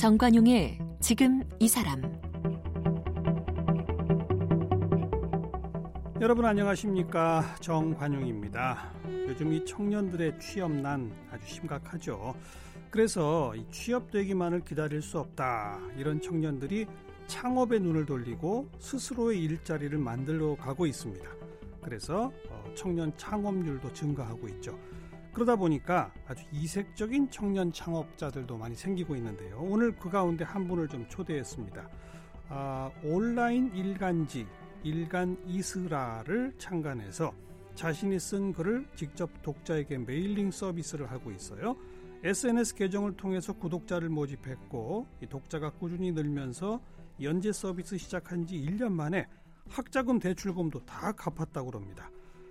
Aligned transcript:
정관용의 0.00 0.78
지금 0.98 1.42
이 1.58 1.68
사람 1.68 2.00
여러분 6.22 6.46
안녕하십니까 6.46 7.56
정관용입니다. 7.60 8.94
요즘 9.28 9.52
이 9.52 9.62
청년들의 9.62 10.40
취업난 10.40 11.12
아주 11.30 11.46
심각하죠. 11.46 12.34
그래서 12.88 13.54
이 13.54 13.66
취업되기만을 13.70 14.64
기다릴 14.64 15.02
수 15.02 15.18
없다 15.18 15.78
이런 15.98 16.22
청년들이 16.22 16.86
창업에 17.26 17.78
눈을 17.78 18.06
돌리고 18.06 18.70
스스로의 18.78 19.44
일자리를 19.44 19.98
만들어 19.98 20.56
가고 20.56 20.86
있습니다. 20.86 21.28
그래서 21.82 22.32
어, 22.48 22.64
청년 22.74 23.14
창업률도 23.18 23.92
증가하고 23.92 24.48
있죠. 24.48 24.78
그러다 25.32 25.56
보니까 25.56 26.12
아주 26.26 26.44
이색적인 26.52 27.30
청년 27.30 27.72
창업자들도 27.72 28.56
많이 28.56 28.74
생기고 28.74 29.14
있는데요. 29.16 29.58
오늘 29.60 29.96
그 29.96 30.10
가운데 30.10 30.44
한 30.44 30.66
분을 30.66 30.88
좀 30.88 31.06
초대했습니다. 31.08 31.88
아, 32.48 32.90
온라인 33.04 33.74
일간지 33.74 34.46
일간 34.82 35.36
이슬아를 35.46 36.52
창간해서 36.58 37.32
자신이 37.74 38.18
쓴 38.18 38.52
글을 38.52 38.86
직접 38.96 39.30
독자에게 39.42 39.98
mailing 39.98 40.50
서비스를 40.50 41.10
하고 41.10 41.30
있어요. 41.30 41.76
SNS 42.22 42.74
계정을 42.74 43.16
통해서 43.16 43.52
구독자를 43.52 44.08
모집했고 44.08 45.06
독자가 45.28 45.70
꾸준히 45.70 46.12
늘면서 46.12 46.80
연재 47.22 47.52
서비스 47.52 47.96
시작한 47.96 48.46
지 48.46 48.56
1년 48.56 48.92
만에 48.92 49.26
학자금 49.68 50.18
대출금도 50.18 50.84
다 50.84 51.12
갚았다고 51.12 51.70
합니다. 51.70 52.10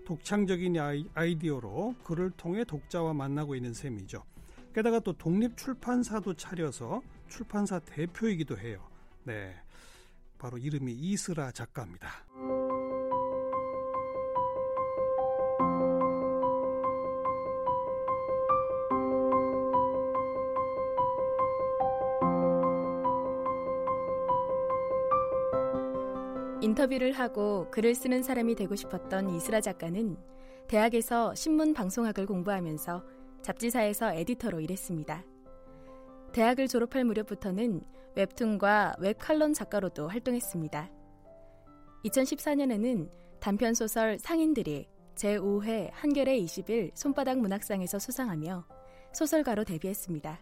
독창적인 0.09 0.75
아이디어로 1.13 1.93
글을 2.03 2.31
통해 2.31 2.63
독자와 2.63 3.13
만나고 3.13 3.53
있는 3.53 3.75
셈이죠. 3.75 4.23
게다가 4.73 4.99
또 4.99 5.13
독립 5.13 5.55
출판사도 5.55 6.33
차려서 6.33 7.03
출판사 7.27 7.77
대표이기도 7.77 8.57
해요. 8.57 8.89
네. 9.23 9.53
바로 10.39 10.57
이름이 10.57 10.93
이스라 10.93 11.51
작가입니다. 11.51 12.09
인터뷰를 26.79 27.11
하고 27.11 27.69
글을 27.71 27.93
쓰는 27.93 28.23
사람이 28.23 28.55
되고 28.55 28.73
싶었던 28.73 29.35
이스라 29.35 29.59
작가는 29.59 30.15
대학에서 30.69 31.35
신문 31.35 31.73
방송학을 31.73 32.25
공부하면서 32.25 33.03
잡지사에서 33.41 34.13
에디터로 34.13 34.61
일했습니다. 34.61 35.25
대학을 36.31 36.69
졸업할 36.69 37.03
무렵부터는 37.03 37.81
웹툰과 38.15 38.95
웹칼럼 38.99 39.51
작가로도 39.53 40.07
활동했습니다. 40.07 40.89
2014년에는 42.05 43.09
단편소설 43.41 44.19
상인들이 44.19 44.87
제5회 45.15 45.89
한겨레 45.91 46.39
20일 46.39 46.91
손바닥 46.93 47.39
문학상에서 47.39 47.99
수상하며 47.99 48.65
소설가로 49.11 49.65
데뷔했습니다. 49.65 50.39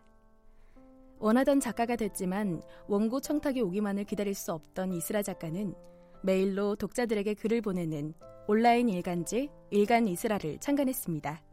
원하던 1.18 1.60
작가가 1.60 1.96
됐지만 1.96 2.62
원고 2.88 3.22
청탁이 3.22 3.60
오기만을 3.62 4.04
기다릴 4.04 4.36
수 4.36 4.54
없던 4.54 4.94
이스라 4.94 5.24
작가는 5.24 5.74
메일로 6.24 6.76
독자들에게 6.76 7.36
글을 7.36 7.62
보내는 7.62 8.14
온라인 8.48 8.90
일간지 8.90 9.50
일간 9.70 10.08
이스라를 10.08 10.60
창간했습니다. 10.60 11.44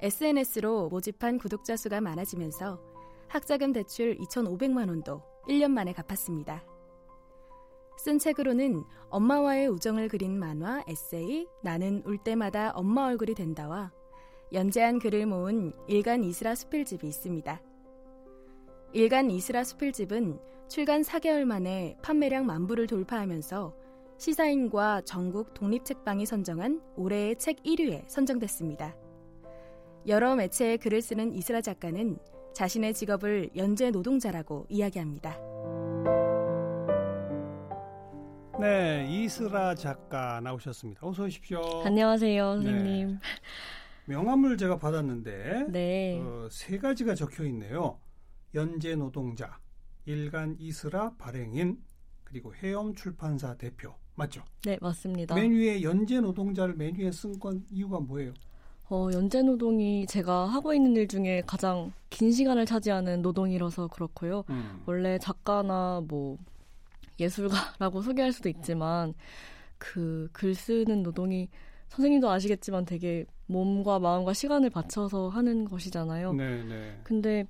SNS로 0.00 0.88
모집한 0.88 1.38
구독자 1.38 1.76
수가 1.76 2.00
많아지면서 2.00 2.80
학자금 3.28 3.72
대출 3.72 4.16
2,500만 4.16 4.88
원도 4.88 5.22
1년 5.48 5.70
만에 5.70 5.92
갚았습니다. 5.92 6.64
쓴 7.98 8.18
책으로는 8.18 8.82
엄마와의 9.10 9.68
우정을 9.68 10.08
그린 10.08 10.38
만화 10.38 10.82
에세이 10.88 11.46
나는 11.62 12.02
울 12.06 12.16
때마다 12.16 12.72
엄마 12.74 13.06
얼굴이 13.06 13.34
된다와 13.34 13.92
연재한 14.52 14.98
글을 14.98 15.26
모은 15.26 15.72
일간 15.86 16.24
이스라 16.24 16.54
수필집이 16.54 17.06
있습니다. 17.06 17.62
일간 18.92 19.30
이스라 19.30 19.64
수필집은 19.64 20.40
출간 20.70 21.02
4개월 21.02 21.44
만에 21.44 21.96
판매량 22.00 22.46
만 22.46 22.68
부를 22.68 22.86
돌파하면서 22.86 23.74
시사인과 24.18 25.00
전국 25.04 25.52
독립책방이 25.52 26.24
선정한 26.24 26.80
올해의 26.94 27.36
책 27.38 27.56
1위에 27.64 28.08
선정됐습니다. 28.08 28.94
여러 30.06 30.36
매체에 30.36 30.76
글을 30.76 31.02
쓰는 31.02 31.34
이스라 31.34 31.60
작가는 31.60 32.16
자신의 32.54 32.94
직업을 32.94 33.50
연재 33.56 33.90
노동자라고 33.90 34.66
이야기합니다. 34.68 35.36
네, 38.60 39.08
이스라 39.10 39.74
작가 39.74 40.40
나오셨습니다. 40.40 41.04
어서 41.04 41.24
오십시오. 41.24 41.82
안녕하세요, 41.84 42.54
선생님. 42.54 43.08
네. 43.08 43.18
명함을 44.04 44.56
제가 44.56 44.78
받았는데 44.78 45.66
네. 45.70 46.20
어, 46.20 46.46
세 46.48 46.78
가지가 46.78 47.16
적혀 47.16 47.44
있네요. 47.46 47.98
연재 48.54 48.94
노동자, 48.94 49.58
일간 50.10 50.56
이스라 50.58 51.14
발행인, 51.18 51.78
그리고 52.24 52.54
해엄 52.54 52.94
출판사 52.94 53.56
대표. 53.56 53.94
맞죠? 54.16 54.42
네, 54.64 54.76
맞습니다. 54.80 55.34
메뉴에 55.34 55.82
연재 55.82 56.20
노동자를 56.20 56.74
메뉴에 56.74 57.10
쓴 57.12 57.38
건 57.38 57.64
이유가 57.70 58.00
뭐예요? 58.00 58.34
어, 58.90 59.08
연재 59.12 59.42
노동이 59.42 60.04
제가 60.06 60.46
하고 60.46 60.74
있는 60.74 60.96
일 60.96 61.06
중에 61.06 61.42
가장 61.46 61.92
긴 62.10 62.32
시간을 62.32 62.66
차지하는 62.66 63.22
노동이라서 63.22 63.86
그렇고요. 63.88 64.42
음. 64.50 64.82
원래 64.84 65.16
작가나 65.18 66.02
뭐 66.06 66.36
예술가라고 67.20 68.02
소개할 68.02 68.32
수도 68.32 68.48
있지만 68.48 69.14
그 69.78 70.28
글 70.32 70.54
쓰는 70.54 71.02
노동이 71.02 71.48
선생님도 71.88 72.28
아시겠지만 72.30 72.84
되게 72.84 73.24
몸과 73.46 73.98
마음과 73.98 74.32
시간을 74.34 74.70
바쳐서 74.70 75.28
하는 75.28 75.64
것이잖아요. 75.64 76.32
네, 76.34 76.62
네. 76.64 77.00
근데 77.04 77.44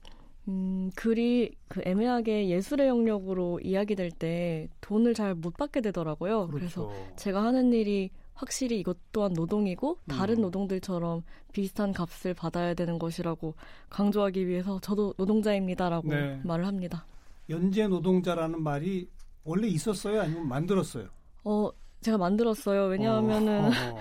음, 0.50 0.90
글이 0.96 1.52
그 1.68 1.80
애매하게 1.84 2.48
예술의 2.48 2.88
영역으로 2.88 3.60
이야기될 3.62 4.10
때 4.10 4.68
돈을 4.80 5.14
잘 5.14 5.34
못 5.36 5.56
받게 5.56 5.80
되더라고요. 5.80 6.48
그렇죠. 6.48 6.88
그래서 6.88 7.14
제가 7.16 7.42
하는 7.44 7.72
일이 7.72 8.10
확실히 8.34 8.80
이것 8.80 8.96
또한 9.12 9.32
노동이고 9.32 9.98
다른 10.08 10.38
음. 10.38 10.42
노동들처럼 10.42 11.22
비슷한 11.52 11.92
값을 11.92 12.34
받아야 12.34 12.74
되는 12.74 12.98
것이라고 12.98 13.54
강조하기 13.90 14.46
위해서 14.48 14.80
저도 14.80 15.14
노동자입니다라고 15.16 16.08
네. 16.08 16.40
말을 16.42 16.66
합니다. 16.66 17.06
연재 17.48 17.88
노동자라는 17.88 18.62
말이 18.62 19.08
원래 19.44 19.68
있었어요? 19.68 20.20
아니면 20.22 20.48
만들었어요? 20.48 21.08
어, 21.44 21.70
제가 22.00 22.18
만들었어요. 22.18 22.86
왜냐하면은 22.86 23.64
어, 23.64 23.94
어. 23.94 23.98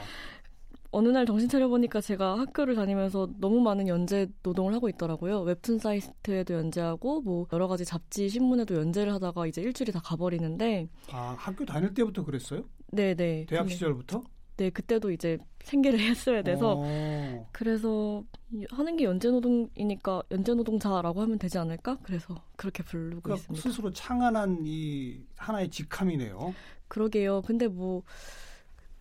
어느 0.92 1.10
날 1.10 1.26
정신 1.26 1.48
차려보니까 1.48 2.02
제가 2.02 2.40
학교를 2.40 2.76
다니면서 2.76 3.30
너무 3.40 3.60
많은 3.62 3.88
연재 3.88 4.28
노동을 4.42 4.74
하고 4.74 4.90
있더라고요. 4.90 5.42
웹툰 5.42 5.78
사이트에도 5.78 6.56
연재하고, 6.56 7.22
뭐, 7.22 7.48
여러 7.54 7.68
가지 7.68 7.86
잡지, 7.86 8.28
신문에도 8.28 8.76
연재를 8.76 9.14
하다가 9.14 9.46
이제 9.46 9.62
일주일이 9.62 9.92
다 9.92 10.00
가버리는데. 10.04 10.90
아, 11.12 11.36
학교 11.38 11.64
다닐 11.64 11.94
때부터 11.94 12.26
그랬어요? 12.26 12.64
네네. 12.92 13.46
대학 13.48 13.68
네. 13.68 13.74
시절부터? 13.74 14.24
네, 14.58 14.72
그때도 14.72 15.12
이제 15.12 15.38
생계를 15.64 16.00
했어야 16.02 16.42
돼서. 16.42 16.74
오. 16.76 16.84
어. 16.84 17.50
그래서 17.52 18.24
하는 18.72 18.96
게 18.98 19.04
연재 19.06 19.30
노동이니까 19.30 20.24
연재 20.32 20.56
노동자라고 20.56 21.22
하면 21.22 21.38
되지 21.38 21.60
않을까? 21.60 22.00
그래서 22.02 22.36
그렇게 22.56 22.82
부르고 22.82 23.22
그러니까 23.22 23.36
있습니다. 23.42 23.70
스스로 23.70 23.94
창안한 23.94 24.64
이 24.66 25.22
하나의 25.38 25.70
직함이네요. 25.70 26.54
그러게요. 26.88 27.44
근데 27.44 27.68
뭐, 27.68 28.02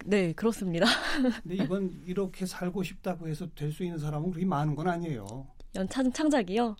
네, 0.04 0.32
그렇습니다. 0.32 0.86
근데 1.42 1.56
이건 1.56 2.02
이렇게 2.06 2.46
살고 2.46 2.82
싶다고 2.82 3.28
해서 3.28 3.46
될 3.54 3.72
수 3.72 3.84
있는 3.84 3.98
사람은 3.98 4.30
그렇게 4.30 4.46
많은 4.46 4.74
건 4.74 4.88
아니에요. 4.88 5.46
연창 5.74 6.10
창작이요? 6.12 6.76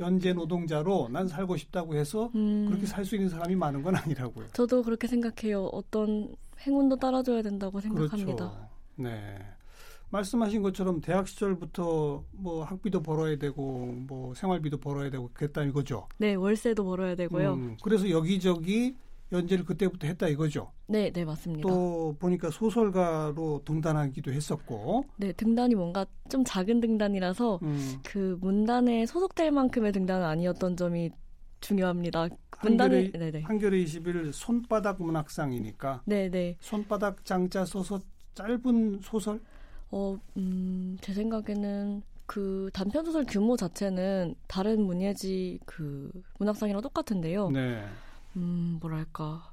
연재 0.00 0.32
노동자로 0.32 1.08
난 1.08 1.28
살고 1.28 1.56
싶다고 1.56 1.94
해서 1.94 2.30
음. 2.34 2.66
그렇게 2.68 2.84
살 2.86 3.04
수 3.04 3.14
있는 3.14 3.28
사람이 3.28 3.54
많은 3.54 3.82
건 3.82 3.94
아니라고요. 3.94 4.48
저도 4.52 4.82
그렇게 4.82 5.06
생각해요. 5.06 5.66
어떤 5.66 6.34
행운도 6.66 6.96
따라줘야 6.96 7.42
된다고 7.42 7.80
생각합니다. 7.80 8.34
그렇죠. 8.50 8.68
네. 8.96 9.38
말씀하신 10.10 10.62
것처럼 10.62 11.00
대학 11.00 11.26
시절부터 11.28 12.24
뭐 12.32 12.64
학비도 12.64 13.02
벌어야 13.02 13.36
되고 13.36 13.86
뭐 14.06 14.34
생활비도 14.34 14.78
벌어야 14.78 15.10
되고 15.10 15.30
그랬다 15.32 15.62
이거죠. 15.64 16.06
네, 16.18 16.34
월세도 16.34 16.84
벌어야 16.84 17.14
되고요. 17.16 17.54
음, 17.54 17.76
그래서 17.82 18.08
여기저기 18.10 18.96
연재를 19.34 19.64
그때부터 19.64 20.06
했다 20.06 20.28
이거죠. 20.28 20.72
네, 20.86 21.10
네 21.10 21.24
맞습니다. 21.24 21.68
또 21.68 22.16
보니까 22.18 22.50
소설가로 22.50 23.62
등단하기도 23.64 24.32
했었고. 24.32 25.04
네, 25.16 25.32
등단이 25.32 25.74
뭔가 25.74 26.06
좀 26.30 26.44
작은 26.44 26.80
등단이라서 26.80 27.60
음. 27.62 27.98
그 28.04 28.38
문단에 28.40 29.06
소속될 29.06 29.50
만큼의 29.50 29.92
등단은 29.92 30.24
아니었던 30.24 30.76
점이 30.76 31.10
중요합니다. 31.60 32.28
문단이 32.62 33.12
네네. 33.12 33.42
한겨레 33.42 33.80
21 33.80 34.32
손바닥 34.32 35.02
문학상이니까. 35.02 36.02
네 36.06 36.30
네. 36.30 36.56
손바닥 36.60 37.24
장자 37.24 37.64
소설 37.64 38.00
짧은 38.34 39.00
소설? 39.02 39.40
어, 39.90 40.18
음, 40.36 40.98
제 41.00 41.12
생각에는 41.14 42.02
그 42.26 42.70
단편 42.72 43.04
소설 43.04 43.24
규모 43.24 43.56
자체는 43.56 44.34
다른 44.48 44.82
문예지 44.82 45.60
그 45.66 46.10
문학상이랑 46.38 46.80
똑같은데요. 46.80 47.50
네. 47.50 47.84
음, 48.36 48.78
뭐랄까. 48.80 49.52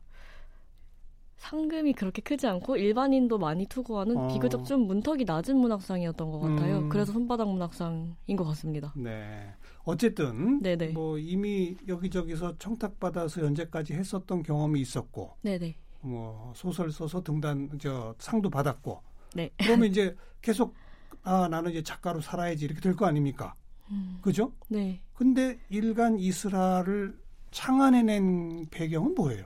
상금이 1.38 1.94
그렇게 1.94 2.22
크지 2.22 2.45
않고 2.45 2.78
일반인도 2.78 3.39
많이 3.39 3.66
투고하는 3.66 4.16
어. 4.16 4.28
비교적 4.28 4.63
좀 4.63 4.81
문턱이 4.86 5.24
낮은 5.25 5.57
문학상이었던 5.57 6.30
것 6.30 6.39
같아요. 6.39 6.78
음. 6.80 6.89
그래서 6.89 7.12
손바닥 7.13 7.50
문학상인 7.50 8.16
것 8.38 8.44
같습니다. 8.44 8.94
네. 8.95 9.51
어쨌든 9.83 10.62
네네. 10.62 10.89
뭐 10.89 11.18
이미 11.18 11.75
여기저기서 11.88 12.60
청탁받아서 12.60 13.42
연재까지 13.42 13.94
했었던 13.94 14.44
경험이 14.44 14.81
있었고, 14.81 15.36
네네. 15.42 15.75
뭐 16.01 16.54
소설 16.56 16.92
써서 16.92 17.24
등단 17.24 17.72
저 17.80 18.13
상도 18.19 18.51
받았고, 18.51 19.01
네. 19.34 19.50
그러면 19.57 19.89
이제 19.89 20.16
계속 20.44 20.75
아 21.24 21.48
나는 21.48 21.72
이제 21.72 21.81
작가로 21.81 22.22
살아야지 22.22 22.66
이렇게 22.66 22.81
될 22.81 22.95
거 22.95 23.07
아닙니까? 23.07 23.56
음. 23.89 24.19
그죠? 24.22 24.54
네. 24.68 25.01
근데 25.16 25.60
일간 25.69 26.19
이스라를 26.19 27.19
창안해낸 27.51 28.65
배경은 28.71 29.15
뭐예요? 29.15 29.45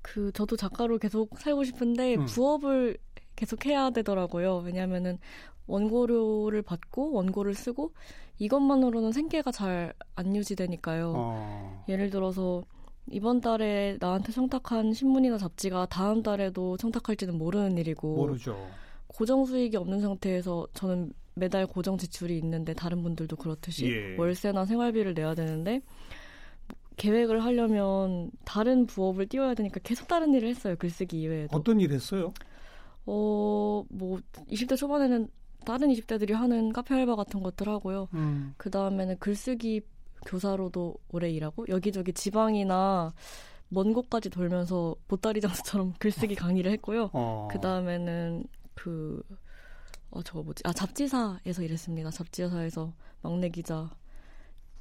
그 0.00 0.32
저도 0.32 0.56
작가로 0.56 0.98
계속 0.98 1.38
살고 1.38 1.64
싶은데 1.64 2.16
음. 2.16 2.26
부업을 2.26 2.96
계속 3.36 3.66
해야 3.66 3.90
되더라고요. 3.90 4.58
왜냐하면은 4.58 5.18
원고료를 5.66 6.62
받고 6.62 7.12
원고를 7.12 7.54
쓰고 7.54 7.92
이것만으로는 8.38 9.12
생계가 9.12 9.52
잘 9.52 9.92
안 10.16 10.34
유지되니까요. 10.36 11.12
어. 11.16 11.84
예를 11.88 12.10
들어서 12.10 12.62
이번 13.10 13.40
달에 13.40 13.96
나한테 14.00 14.32
청탁한 14.32 14.92
신문이나 14.92 15.38
잡지가 15.38 15.86
다음 15.86 16.22
달에도 16.22 16.76
청탁할지는 16.76 17.36
모르는 17.36 17.76
일이고 17.78 18.14
모르죠. 18.14 18.56
고정 19.08 19.44
수익이 19.44 19.76
없는 19.76 20.00
상태에서 20.00 20.66
저는 20.74 21.12
매달 21.34 21.66
고정 21.66 21.98
지출이 21.98 22.36
있는데 22.38 22.74
다른 22.74 23.02
분들도 23.02 23.36
그렇듯이 23.36 23.90
예. 23.90 24.16
월세나 24.16 24.66
생활비를 24.66 25.14
내야 25.14 25.34
되는데 25.34 25.80
계획을 26.96 27.44
하려면 27.44 28.30
다른 28.44 28.86
부업을 28.86 29.26
띄워야 29.26 29.54
되니까 29.54 29.80
계속 29.82 30.08
다른 30.08 30.34
일을 30.34 30.48
했어요. 30.48 30.76
글쓰기 30.78 31.20
이외에도. 31.20 31.56
어떤 31.56 31.80
일 31.80 31.92
했어요? 31.92 32.32
어, 33.06 33.84
뭐 33.88 34.20
20대 34.50 34.76
초반에는 34.76 35.28
다른 35.64 35.88
20대들이 35.88 36.32
하는 36.32 36.72
카페 36.72 36.94
알바 36.94 37.16
같은 37.16 37.42
것들 37.42 37.68
하고요. 37.68 38.08
음. 38.14 38.54
그 38.56 38.70
다음에는 38.70 39.18
글쓰기 39.18 39.82
교사로도 40.26 40.96
오래 41.08 41.30
일하고 41.30 41.66
여기저기 41.68 42.12
지방이나 42.12 43.12
먼 43.68 43.92
곳까지 43.92 44.28
돌면서 44.30 44.94
보따리 45.08 45.40
장수처럼 45.40 45.94
글쓰기 45.98 46.34
강의를 46.34 46.70
했고요. 46.72 47.10
어. 47.12 47.48
그 47.50 47.60
다음에는 47.60 48.44
그, 48.74 49.22
어, 50.10 50.22
저거 50.22 50.42
뭐지? 50.42 50.62
아, 50.66 50.72
잡지사에서 50.72 51.62
일했습니다. 51.62 52.10
잡지사에서 52.10 52.92
막내 53.22 53.48
기자 53.48 53.90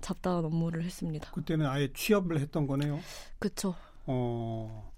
잡다한 0.02 0.46
업무를 0.46 0.84
했습니다. 0.84 1.32
그때는 1.32 1.66
아예 1.66 1.92
취업을 1.94 2.40
했던 2.40 2.68
거네요. 2.68 3.00
그쵸. 3.40 3.76
어, 4.06 4.92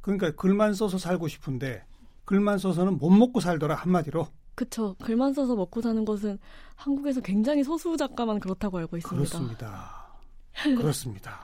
그러니까 0.00 0.30
글만 0.32 0.74
써서 0.74 0.96
살고 0.98 1.28
싶은데 1.28 1.84
글만 2.24 2.58
써서는 2.58 2.98
못 2.98 3.10
먹고 3.10 3.40
살더라 3.40 3.74
한마디로. 3.74 4.26
그쵸. 4.54 4.94
글만 5.02 5.34
써서 5.34 5.54
먹고 5.56 5.80
사는 5.82 6.04
것은 6.04 6.38
한국에서 6.76 7.20
굉장히 7.20 7.64
소수 7.64 7.96
작가만 7.96 8.38
그렇다고 8.40 8.78
알고 8.78 8.96
있습니다. 8.96 9.16
그렇습니다. 9.38 10.06
그렇습니다. 10.62 11.40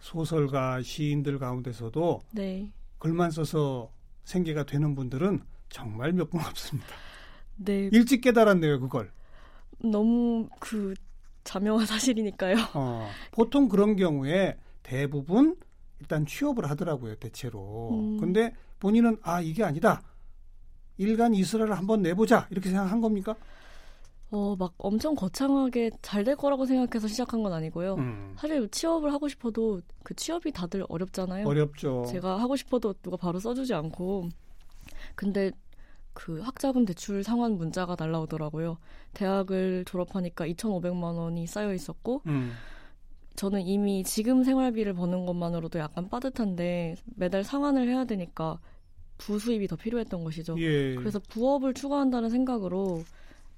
소설가, 0.00 0.80
시인들 0.82 1.38
가운데서도 1.38 2.20
네. 2.32 2.72
글만 2.98 3.30
써서 3.30 3.90
생계가 4.24 4.64
되는 4.64 4.94
분들은 4.94 5.42
정말 5.68 6.12
몇 6.12 6.30
분 6.30 6.40
없습니다. 6.40 6.88
네. 7.56 7.88
일찍 7.92 8.20
깨달았네요, 8.20 8.80
그걸. 8.80 9.12
너무 9.82 10.48
그 10.60 10.94
자명한 11.48 11.86
사실이니까요. 11.86 12.56
어, 12.74 13.08
보통 13.32 13.68
그런 13.68 13.96
경우에 13.96 14.58
대부분 14.82 15.56
일단 15.98 16.26
취업을 16.26 16.68
하더라고요, 16.68 17.14
대체로. 17.16 17.88
음. 17.92 18.20
근데 18.20 18.52
본인은 18.80 19.16
아, 19.22 19.40
이게 19.40 19.64
아니다. 19.64 20.02
일간 20.98 21.32
이스라엘을 21.34 21.76
한번 21.76 22.02
내보자. 22.02 22.46
이렇게 22.50 22.68
생각한 22.68 23.00
겁니까? 23.00 23.34
어, 24.30 24.54
막 24.58 24.74
엄청 24.76 25.14
거창하게 25.14 25.90
잘 26.02 26.22
될 26.22 26.36
거라고 26.36 26.66
생각해서 26.66 27.08
시작한 27.08 27.42
건 27.42 27.54
아니고요. 27.54 27.94
음. 27.94 28.34
사실 28.36 28.68
취업을 28.68 29.10
하고 29.10 29.26
싶어도 29.26 29.80
그 30.04 30.14
취업이 30.14 30.52
다들 30.52 30.84
어렵잖아요. 30.86 31.46
어렵죠. 31.48 32.04
제가 32.10 32.38
하고 32.38 32.56
싶어도 32.56 32.92
누가 33.02 33.16
바로 33.16 33.40
써주지 33.40 33.72
않고. 33.72 34.28
근데 35.14 35.50
그 36.18 36.40
학자금 36.40 36.84
대출 36.84 37.22
상환 37.22 37.56
문자가 37.56 37.94
날라오더라고요. 37.96 38.78
대학을 39.14 39.84
졸업하니까 39.84 40.48
2,500만 40.48 41.16
원이 41.16 41.46
쌓여 41.46 41.72
있었고, 41.72 42.22
음. 42.26 42.52
저는 43.36 43.60
이미 43.62 44.02
지금 44.02 44.42
생활비를 44.42 44.94
버는 44.94 45.26
것만으로도 45.26 45.78
약간 45.78 46.08
빠듯한데 46.08 46.96
매달 47.14 47.44
상환을 47.44 47.88
해야 47.88 48.04
되니까 48.04 48.58
부수입이 49.18 49.68
더 49.68 49.76
필요했던 49.76 50.24
것이죠. 50.24 50.58
예. 50.58 50.96
그래서 50.96 51.20
부업을 51.20 51.72
추구한다는 51.72 52.30
생각으로 52.30 53.04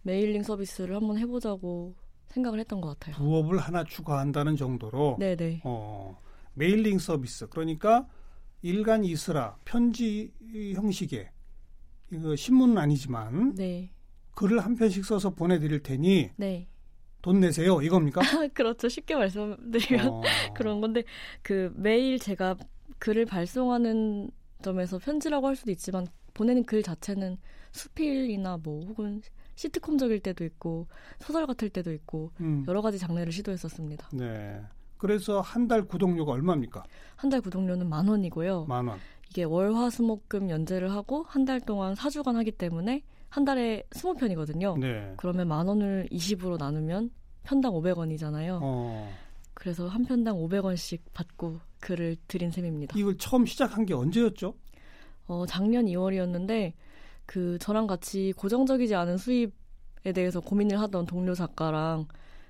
mailing 0.02 0.42
서비스를 0.42 0.96
한번 0.96 1.16
해보자고 1.16 1.94
생각을 2.28 2.60
했던 2.60 2.82
것 2.82 2.88
같아요. 2.88 3.16
부업을 3.16 3.56
하나 3.56 3.84
추가한다는 3.84 4.56
정도로. 4.56 5.16
네네. 5.18 5.62
어, 5.64 6.20
mailing 6.52 6.98
서비스 6.98 7.48
그러니까 7.48 8.06
일간 8.60 9.02
이슬아 9.02 9.56
편지 9.64 10.30
형식의 10.74 11.30
이거 12.12 12.34
신문은 12.36 12.78
아니지만 12.78 13.54
네. 13.54 13.90
글을 14.34 14.60
한 14.60 14.74
편씩 14.76 15.04
써서 15.04 15.30
보내드릴 15.30 15.82
테니 15.82 16.30
네. 16.36 16.66
돈 17.22 17.40
내세요 17.40 17.82
이겁니까? 17.82 18.20
그렇죠 18.54 18.88
쉽게 18.88 19.14
말씀드리면 19.14 20.08
어. 20.08 20.22
그런 20.56 20.80
건데 20.80 21.02
그 21.42 21.72
매일 21.76 22.18
제가 22.18 22.56
글을 22.98 23.26
발송하는 23.26 24.30
점에서 24.62 24.98
편지라고 24.98 25.46
할 25.46 25.56
수도 25.56 25.70
있지만 25.70 26.06
보내는 26.34 26.64
글 26.64 26.82
자체는 26.82 27.38
수필이나 27.72 28.58
뭐 28.62 28.84
혹은 28.86 29.22
시트콤적일 29.54 30.20
때도 30.20 30.44
있고 30.44 30.86
소설 31.18 31.46
같을 31.46 31.68
때도 31.68 31.92
있고 31.92 32.32
음. 32.40 32.64
여러 32.66 32.80
가지 32.82 32.98
장르를 32.98 33.30
시도했었습니다. 33.32 34.08
네. 34.14 34.60
그래서 34.98 35.40
한 35.40 35.66
달 35.68 35.84
구독료가 35.84 36.32
얼마입니까? 36.32 36.82
한 37.16 37.30
달 37.30 37.40
구독료는 37.40 37.88
만 37.88 38.08
원이고요. 38.08 38.64
만 38.66 38.88
원. 38.88 38.98
이게 39.30 39.44
월 39.44 39.72
화 39.74 39.86
수 39.88 40.02
목 40.02 40.28
금 40.28 40.50
연재를 40.50 40.90
하고 40.92 41.24
한 41.28 41.44
달 41.44 41.60
동안 41.60 41.94
4주간 41.94 42.34
하기 42.34 42.52
때문에 42.52 43.02
한 43.28 43.44
달에 43.44 43.84
20편이거든요. 43.90 44.78
네. 44.78 45.14
그러면 45.16 45.46
만 45.48 45.68
원을 45.68 46.08
20으로 46.10 46.58
나누면 46.58 47.10
편당 47.44 47.72
500원이잖아요. 47.72 48.58
어. 48.60 49.08
그래서 49.54 49.86
한 49.86 50.04
편당 50.04 50.36
500원씩 50.36 51.00
받고 51.12 51.58
글을 51.80 52.16
드린 52.26 52.50
셈입니다. 52.50 52.98
이걸 52.98 53.16
처음 53.18 53.46
시작한 53.46 53.86
게 53.86 53.94
언제였죠? 53.94 54.54
어, 55.26 55.46
작년 55.46 55.86
2월이었는데 55.86 56.72
그 57.26 57.56
저랑 57.60 57.86
같이 57.86 58.32
고정적이지 58.36 58.94
않은 58.96 59.16
수입에 59.16 60.12
대해서 60.14 60.40
고민을 60.40 60.80
하던 60.80 61.06
동료 61.06 61.34
작가랑 61.34 62.06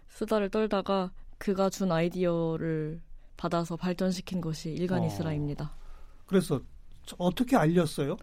수다를 0.09 0.49
떨다가 0.49 1.13
그가 1.39 1.69
준 1.69 1.93
아이디어를 1.93 3.01
받아서 3.37 3.77
발전시킨 3.77 4.41
것이 4.41 4.71
일간이스라입니다. 4.71 5.65
어. 5.77 5.80
그래서 6.31 6.61
어떻게 7.19 7.57
알렸어요? 7.57 8.17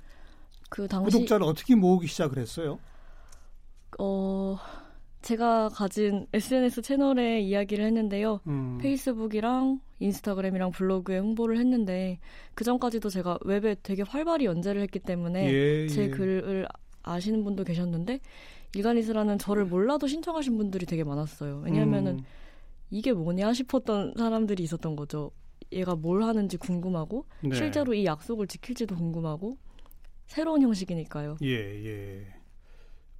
그 0.69 0.87
당시 0.87 1.11
구독자를 1.11 1.45
어떻게 1.45 1.75
모으기 1.75 2.07
시작을 2.07 2.37
했어요? 2.37 2.79
어 3.99 4.57
제가 5.21 5.67
가진 5.67 6.25
SNS 6.31 6.83
채널에 6.83 7.41
이야기를 7.41 7.83
했는데요. 7.83 8.39
음. 8.47 8.77
페이스북이랑 8.81 9.81
인스타그램이랑 9.99 10.71
블로그에 10.71 11.17
홍보를 11.17 11.57
했는데 11.57 12.19
그 12.55 12.63
전까지도 12.63 13.09
제가 13.09 13.39
웹에 13.43 13.75
되게 13.83 14.03
활발히 14.03 14.45
연재를 14.45 14.81
했기 14.81 14.99
때문에 14.99 15.51
예, 15.51 15.87
제 15.87 16.03
예. 16.03 16.09
글을 16.09 16.65
아시는 17.03 17.43
분도 17.43 17.65
계셨는데 17.65 18.21
일간이스라는 18.73 19.37
저를 19.37 19.65
몰라도 19.65 20.07
신청하신 20.07 20.55
분들이 20.57 20.85
되게 20.85 21.03
많았어요. 21.03 21.61
왜냐하면은 21.65 22.19
음. 22.19 22.25
이게 22.89 23.11
뭐냐 23.11 23.51
싶었던 23.51 24.13
사람들이 24.17 24.63
있었던 24.63 24.95
거죠. 24.95 25.31
얘가 25.71 25.95
뭘 25.95 26.23
하는지 26.23 26.57
궁금하고 26.57 27.25
네. 27.41 27.55
실제로 27.55 27.93
이 27.93 28.05
약속을 28.05 28.47
지킬지도 28.47 28.95
궁금하고 28.95 29.57
새로운 30.25 30.61
형식이니까요. 30.61 31.37
예, 31.43 31.85
예. 31.85 32.27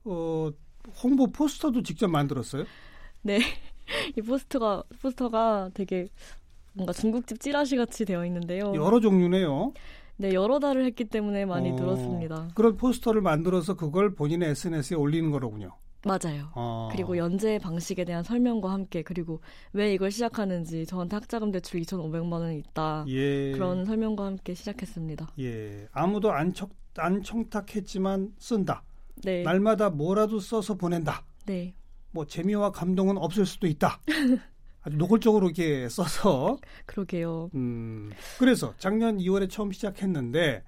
어, 0.04 0.52
홍보 1.04 1.28
포스터도 1.32 1.84
직접 1.84 2.08
만들었어요? 2.08 2.66
네. 3.22 3.40
이 4.18 4.22
포스터가 4.22 4.84
포스터가 5.02 5.72
되게 5.74 6.08
뭔가 6.74 6.94
중국집 6.94 7.40
찌라시 7.40 7.76
같이 7.76 8.06
되어 8.06 8.26
있는데요. 8.26 8.74
여러 8.76 9.00
종류네요. 9.00 9.74
네, 10.18 10.34
여러 10.34 10.60
달을 10.60 10.86
했기 10.86 11.06
때문에 11.06 11.46
많이 11.46 11.72
어, 11.72 11.76
들었습니다. 11.76 12.50
그런 12.56 12.76
포스터를 12.76 13.22
만들어서 13.22 13.76
그걸 13.76 14.16
본인의 14.16 14.50
SNS에 14.50 14.98
올리는 14.98 15.30
거로군요. 15.32 15.72
맞아요. 16.08 16.50
어. 16.56 16.90
그리고 16.92 17.18
연재 17.18 17.60
방식에 17.60 18.06
대한 18.06 18.24
설명과 18.24 18.72
함께 18.72 19.04
그리고 19.04 19.42
왜 19.74 19.94
이걸 19.94 20.10
시작하는지 20.12 20.86
저한테 20.86 21.16
학자금 21.18 21.52
대출 21.52 21.82
2,500만 21.82 22.32
원이 22.32 22.60
있다. 22.60 23.06
예. 23.08 23.52
그런 23.52 23.86
설명과 23.86 24.26
함께 24.26 24.54
시작했습니다. 24.54 25.28
예. 25.40 25.88
아무도 25.92 26.32
안, 26.32 26.54
청, 26.54 26.70
안 26.96 27.22
청탁했지만 27.22 28.34
쓴다. 28.40 28.84
네. 29.24 29.44
날마다 29.44 29.90
뭐라도 29.90 30.40
써서 30.40 30.76
보낸다. 30.76 31.26
네. 31.46 31.74
뭐 32.12 32.26
재미와 32.26 32.72
감동은 32.72 33.18
없을 33.18 33.46
수도 33.46 33.68
있다. 33.68 34.00
아주 34.82 34.98
노골적으로 34.98 35.48
이렇게 35.48 35.90
써서. 35.90 36.58
그러게요. 36.86 37.50
음, 37.56 38.10
그래서 38.40 38.74
작년 38.78 39.18
2월에 39.18 39.50
처음 39.50 39.72
시작했는데, 39.72 40.64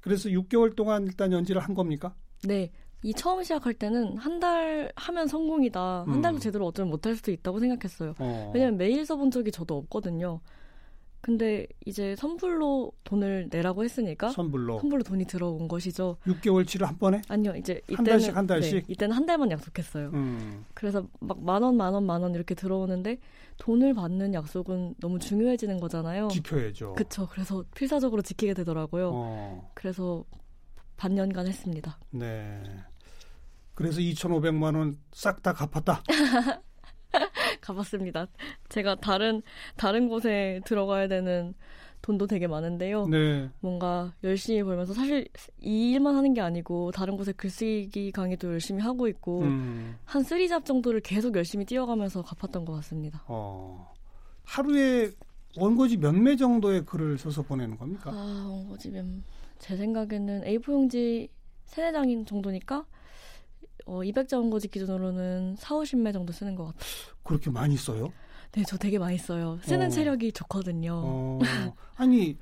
그래서 0.00 0.28
6개월 0.30 0.74
동안 0.74 1.04
일단 1.06 1.32
연지를 1.32 1.60
한 1.60 1.74
겁니까? 1.74 2.14
네. 2.44 2.70
이 3.04 3.12
처음 3.14 3.42
시작할 3.42 3.74
때는 3.74 4.16
한 4.16 4.40
달 4.40 4.90
하면 4.96 5.28
성공이다. 5.28 6.04
한 6.08 6.20
달도 6.22 6.38
음. 6.38 6.40
제대로 6.40 6.66
어쩌면 6.66 6.90
못할 6.90 7.14
수도 7.14 7.30
있다고 7.30 7.60
생각했어요. 7.60 8.14
어. 8.18 8.50
왜냐면 8.54 8.76
매일 8.78 9.04
써본 9.06 9.30
적이 9.30 9.52
저도 9.52 9.76
없거든요. 9.76 10.40
근데 11.20 11.66
이제 11.86 12.14
선불로 12.16 12.92
돈을 13.04 13.48
내라고 13.50 13.82
했으니까 13.84 14.28
선불로 14.30 14.78
선불로 14.80 15.02
돈이 15.02 15.24
들어온 15.24 15.68
것이죠. 15.68 16.16
6개월치를 16.26 16.84
한 16.84 16.98
번에? 16.98 17.22
아니요, 17.28 17.54
이제 17.56 17.80
이때는 17.88 17.96
한 17.96 18.04
달씩 18.04 18.36
한 18.36 18.46
달씩. 18.46 18.74
네, 18.74 18.82
이때는 18.88 19.16
한 19.16 19.24
달만 19.24 19.50
약속했어요. 19.50 20.10
음. 20.12 20.64
그래서 20.74 21.06
막 21.20 21.38
만 21.40 21.62
원, 21.62 21.76
만 21.76 21.94
원, 21.94 22.04
만 22.04 22.22
원 22.22 22.34
이렇게 22.34 22.54
들어오는데 22.54 23.18
돈을 23.58 23.94
받는 23.94 24.34
약속은 24.34 24.96
너무 25.00 25.18
중요해지는 25.18 25.78
거잖아요. 25.80 26.28
지켜야죠. 26.28 26.94
그렇죠. 26.94 27.26
그래서 27.30 27.64
필사적으로 27.74 28.20
지키게 28.20 28.52
되더라고요. 28.54 29.10
어. 29.14 29.70
그래서 29.74 30.24
반년간 30.98 31.46
했습니다. 31.46 31.98
네. 32.10 32.60
그래서 33.74 34.00
2,500만 34.00 34.76
원 34.76 34.98
싹 35.12 35.42
다 35.42 35.52
갚았다. 35.52 36.02
가봤습니다. 37.60 38.26
제가 38.68 38.96
다른 38.96 39.42
다른 39.76 40.08
곳에 40.08 40.60
들어가야 40.64 41.08
되는 41.08 41.54
돈도 42.02 42.26
되게 42.26 42.46
많은데요. 42.46 43.06
네. 43.06 43.48
뭔가 43.60 44.12
열심히 44.24 44.62
벌면서 44.62 44.92
사실 44.92 45.26
이 45.60 45.92
일만 45.92 46.14
하는 46.16 46.34
게 46.34 46.40
아니고 46.40 46.90
다른 46.90 47.16
곳에 47.16 47.32
글쓰기 47.32 48.12
강의도 48.12 48.52
열심히 48.52 48.82
하고 48.82 49.08
있고 49.08 49.42
음. 49.42 49.96
한 50.04 50.22
쓰리잡 50.22 50.64
정도를 50.66 51.00
계속 51.00 51.34
열심히 51.36 51.64
뛰어가면서 51.64 52.22
갚았던 52.22 52.64
것 52.66 52.72
같습니다. 52.74 53.22
어. 53.26 53.92
하루에 54.42 55.10
원고지 55.56 55.96
몇 55.98 56.14
매 56.14 56.36
정도의 56.36 56.84
글을 56.84 57.16
써서 57.16 57.42
보내는 57.42 57.78
겁니까? 57.78 58.10
아, 58.12 58.46
원고지 58.50 58.90
몇, 58.90 59.06
제 59.58 59.76
생각에는 59.76 60.42
A4 60.44 60.72
용지 60.72 61.28
세네 61.66 61.92
장인 61.92 62.26
정도니까 62.26 62.84
어, 63.86 64.00
200자 64.00 64.34
원고지 64.34 64.68
기준으로는 64.68 65.56
4, 65.58 65.74
50매 65.76 66.12
정도 66.12 66.32
쓰는 66.32 66.54
것 66.54 66.66
같아요. 66.66 66.82
그렇게 67.22 67.50
많이 67.50 67.76
써요? 67.76 68.12
네, 68.52 68.62
저 68.66 68.76
되게 68.76 68.98
많이 68.98 69.18
써요. 69.18 69.58
쓰는 69.62 69.86
어. 69.86 69.90
체력이 69.90 70.32
좋거든요. 70.32 70.92
어. 70.94 71.38
아니, 71.96 72.36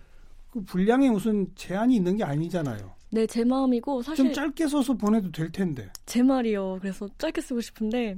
그 0.50 0.60
분량에 0.62 1.10
무슨 1.10 1.50
제한이 1.54 1.96
있는 1.96 2.16
게 2.16 2.24
아니잖아요. 2.24 2.94
네, 3.10 3.26
제 3.26 3.44
마음이고 3.44 4.02
사실 4.02 4.24
좀 4.24 4.32
짧게 4.32 4.68
써서 4.68 4.94
보내도 4.94 5.30
될 5.32 5.50
텐데. 5.50 5.90
제 6.06 6.22
말이요. 6.22 6.78
그래서 6.80 7.08
짧게 7.18 7.40
쓰고 7.40 7.60
싶은데 7.60 8.16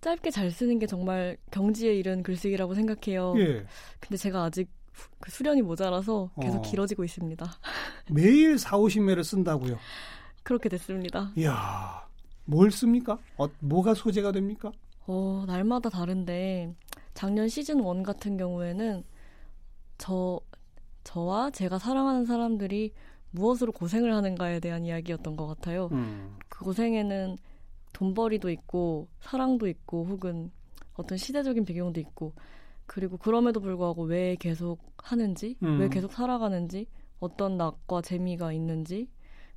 짧게 0.00 0.30
잘 0.30 0.50
쓰는 0.50 0.78
게 0.78 0.86
정말 0.86 1.36
경지에 1.50 1.94
이른 1.94 2.22
글쓰기라고 2.22 2.74
생각해요. 2.74 3.34
예. 3.38 3.64
근데 4.00 4.16
제가 4.16 4.44
아직 4.44 4.68
그 5.20 5.30
수련이 5.30 5.62
모자라서 5.62 6.30
계속 6.40 6.58
어. 6.58 6.62
길어지고 6.62 7.04
있습니다. 7.04 7.46
매일 8.10 8.58
4, 8.58 8.76
50매를 8.78 9.22
쓴다고요? 9.24 9.78
그렇게 10.42 10.68
됐습니다. 10.68 11.32
이야. 11.36 12.06
뭘 12.44 12.70
씁니까? 12.70 13.18
어, 13.36 13.48
뭐가 13.60 13.94
소재가 13.94 14.32
됩니까? 14.32 14.72
어, 15.06 15.44
날마다 15.46 15.90
다른데 15.90 16.74
작년 17.14 17.48
시즌 17.48 17.78
1 17.78 18.02
같은 18.02 18.36
경우에는 18.36 19.04
저 19.98 20.40
저와 21.04 21.50
제가 21.50 21.78
사랑하는 21.78 22.24
사람들이 22.24 22.92
무엇으로 23.32 23.72
고생을 23.72 24.14
하는가에 24.14 24.60
대한 24.60 24.84
이야기였던 24.84 25.36
것 25.36 25.46
같아요. 25.46 25.88
음. 25.92 26.36
그 26.48 26.64
고생에는 26.64 27.38
돈벌이도 27.92 28.50
있고 28.50 29.08
사랑도 29.20 29.68
있고 29.68 30.04
혹은 30.04 30.50
어떤 30.94 31.18
시대적인 31.18 31.64
배경도 31.64 32.00
있고 32.00 32.32
그리고 32.86 33.16
그럼에도 33.16 33.60
불구하고 33.60 34.04
왜 34.04 34.36
계속 34.36 34.78
하는지, 34.98 35.56
음. 35.62 35.80
왜 35.80 35.88
계속 35.88 36.12
살아가는지, 36.12 36.86
어떤 37.20 37.56
낙과 37.56 38.02
재미가 38.02 38.52
있는지 38.52 39.08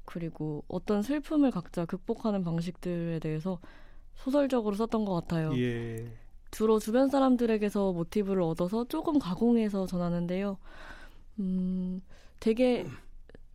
그리고 0.05 0.63
어떤 0.67 1.01
슬픔을 1.01 1.51
각자 1.51 1.85
극복하는 1.85 2.43
방식들에 2.43 3.19
대해서 3.19 3.59
소설적으로 4.15 4.75
썼던 4.75 5.05
것 5.05 5.13
같아요. 5.15 5.51
예. 5.57 6.07
주로 6.51 6.79
주변 6.79 7.09
사람들에게서 7.09 7.91
모티브를 7.91 8.41
얻어서 8.41 8.85
조금 8.87 9.19
가공해서 9.19 9.85
전하는데요. 9.87 10.57
음, 11.39 12.01
되게 12.39 12.85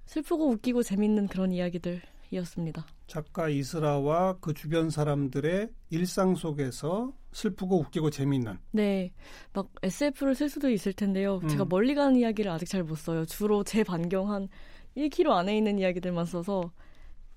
슬프고 0.04 0.50
웃기고 0.50 0.83
재밌는 0.83 1.28
그런 1.28 1.52
이야기들이었습니다. 1.52 2.85
작가 3.07 3.49
이스라와 3.49 4.37
그 4.40 4.52
주변 4.52 4.90
사람들의 4.90 5.71
일상 5.90 6.35
속에서 6.35 7.12
슬프고 7.33 7.78
웃기고 7.78 8.11
재밌는. 8.11 8.59
네. 8.73 9.12
막 9.52 9.69
SF를 9.83 10.35
쓸 10.35 10.49
수도 10.50 10.69
있을 10.69 10.92
텐데요. 10.92 11.40
음. 11.42 11.49
제가 11.49 11.64
멀리 11.64 11.95
가는 11.95 12.16
이야기를 12.16 12.50
아직 12.50 12.69
잘 12.69 12.83
못 12.85 12.97
써요. 12.99 13.25
주로 13.25 13.64
제 13.64 13.83
반경 13.83 14.30
한 14.30 14.49
1km 14.97 15.30
안에 15.30 15.56
있는 15.56 15.78
이야기들만 15.78 16.25
써서 16.26 16.73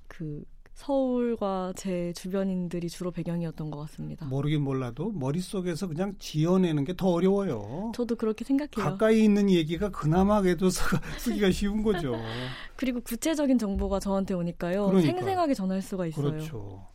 그 0.08 0.44
서울과 0.74 1.74
제 1.76 2.12
주변인들이 2.14 2.90
주로 2.90 3.12
배경이었던 3.12 3.70
것 3.70 3.80
같습니다. 3.82 4.26
모르긴 4.26 4.64
몰라도 4.64 5.12
머릿속에서 5.12 5.88
그냥 5.88 6.16
지어내는 6.18 6.84
게 6.84 6.94
더 6.96 7.10
어려워요. 7.10 7.92
저도 7.94 8.16
그렇게 8.16 8.44
생각해요. 8.44 8.72
가까이 8.92 9.24
있는 9.24 9.52
얘기가 9.52 9.90
그나마 9.90 10.42
그래도 10.42 10.70
쓰기가 11.20 11.52
쉬운 11.52 11.84
거죠. 11.84 12.16
그리고 12.76 13.02
구체적인 13.02 13.60
정보가 13.60 14.00
저한테 14.00 14.34
오니까요. 14.34 14.88
그러니까. 14.88 15.12
생생하게 15.14 15.54
전할 15.54 15.82
수가 15.84 16.08
있어요. 16.08 16.32
그렇죠. 16.32 16.88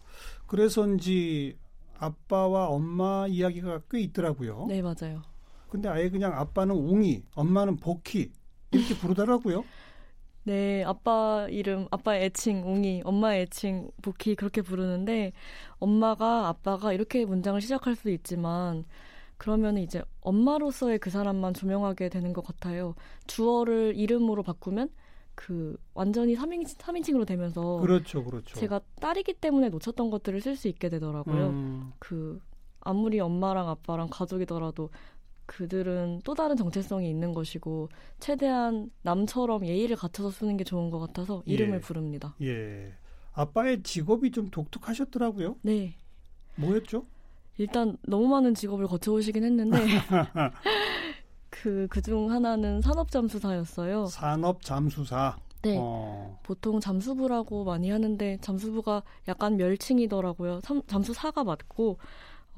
그래서인지 0.46 1.56
아빠와 1.98 2.68
엄마 2.68 3.26
이야기가 3.28 3.82
꽤 3.90 4.00
있더라고요. 4.00 4.66
네, 4.68 4.82
맞아요. 4.82 5.22
근데 5.68 5.88
아예 5.88 6.08
그냥 6.10 6.32
아빠는 6.32 6.74
웅이, 6.74 7.22
엄마는 7.34 7.76
복희 7.76 8.32
이렇게 8.72 8.96
부르더라고요. 8.96 9.64
네, 10.48 10.82
아빠 10.82 11.46
이름, 11.50 11.86
아빠의 11.90 12.24
애칭 12.24 12.66
웅이, 12.66 13.02
엄마의 13.04 13.42
애칭 13.42 13.90
복희 14.00 14.34
그렇게 14.34 14.62
부르는데 14.62 15.32
엄마가 15.78 16.48
아빠가 16.48 16.94
이렇게 16.94 17.26
문장을 17.26 17.60
시작할 17.60 17.94
수도 17.94 18.08
있지만 18.08 18.86
그러면 19.36 19.76
이제 19.76 20.02
엄마로서의 20.22 21.00
그 21.00 21.10
사람만 21.10 21.52
조명하게 21.52 22.08
되는 22.08 22.32
것 22.32 22.46
같아요. 22.46 22.94
주어를 23.26 23.92
이름으로 23.94 24.42
바꾸면 24.42 24.88
그 25.34 25.76
완전히 25.92 26.34
3인칭, 26.34 26.78
3인칭으로 26.78 27.26
되면서 27.26 27.80
그렇죠, 27.80 28.24
그렇죠. 28.24 28.58
제가 28.58 28.80
딸이기 29.02 29.34
때문에 29.34 29.68
놓쳤던 29.68 30.08
것들을 30.08 30.40
쓸 30.40 30.56
수 30.56 30.68
있게 30.68 30.88
되더라고요. 30.88 31.48
음. 31.48 31.92
그 31.98 32.40
아무리 32.80 33.20
엄마랑 33.20 33.68
아빠랑 33.68 34.08
가족이더라도 34.10 34.88
그들은 35.48 36.20
또 36.24 36.34
다른 36.34 36.56
정체성이 36.56 37.08
있는 37.08 37.32
것이고 37.32 37.88
최대한 38.20 38.90
남처럼 39.00 39.66
예의를 39.66 39.96
갖춰서 39.96 40.30
쓰는 40.30 40.58
게 40.58 40.62
좋은 40.62 40.90
것 40.90 40.98
같아서 41.00 41.42
이름을 41.46 41.76
예. 41.76 41.80
부릅니다. 41.80 42.34
예. 42.42 42.92
아빠의 43.32 43.82
직업이 43.82 44.30
좀 44.30 44.50
독특하셨더라고요. 44.50 45.56
네. 45.62 45.96
뭐였죠? 46.56 47.06
일단 47.56 47.96
너무 48.02 48.28
많은 48.28 48.54
직업을 48.54 48.86
거쳐오시긴 48.86 49.42
했는데 49.42 49.78
그 51.48 51.86
그중 51.88 52.30
하나는 52.30 52.82
산업 52.82 53.10
잠수사였어요. 53.10 54.06
산업 54.06 54.62
잠수사. 54.62 55.38
네. 55.62 55.76
어. 55.80 56.38
보통 56.42 56.78
잠수부라고 56.78 57.64
많이 57.64 57.90
하는데 57.90 58.36
잠수부가 58.42 59.02
약간 59.28 59.56
멸칭이더라고요. 59.56 60.60
잠수사가 60.86 61.42
맞고 61.42 61.98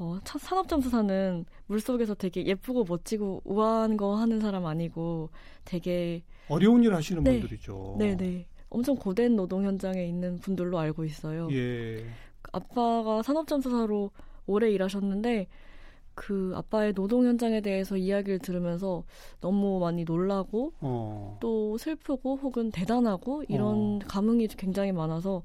어, 0.00 0.18
산업점수사는 0.24 1.44
물속에서 1.66 2.14
되게 2.14 2.46
예쁘고 2.46 2.84
멋지고 2.88 3.42
우아한 3.44 3.98
거 3.98 4.16
하는 4.16 4.40
사람 4.40 4.64
아니고 4.64 5.28
되게 5.66 6.22
어려운 6.48 6.82
일 6.82 6.94
하시는 6.94 7.22
네. 7.22 7.32
분들이죠. 7.32 7.96
네네. 7.98 8.16
네. 8.16 8.46
엄청 8.70 8.96
고된 8.96 9.36
노동 9.36 9.64
현장에 9.64 10.06
있는 10.06 10.38
분들로 10.38 10.78
알고 10.78 11.04
있어요. 11.04 11.48
예. 11.52 12.06
아빠가 12.50 13.22
산업점수사로 13.22 14.10
오래 14.46 14.70
일하셨는데 14.70 15.48
그 16.14 16.52
아빠의 16.54 16.94
노동 16.94 17.26
현장에 17.26 17.60
대해서 17.60 17.98
이야기를 17.98 18.38
들으면서 18.38 19.04
너무 19.40 19.80
많이 19.80 20.04
놀라고 20.04 20.72
어. 20.80 21.36
또 21.40 21.76
슬프고 21.76 22.36
혹은 22.36 22.70
대단하고 22.70 23.44
이런 23.48 23.96
어. 23.96 23.98
감흥이 24.08 24.48
굉장히 24.48 24.92
많아서 24.92 25.42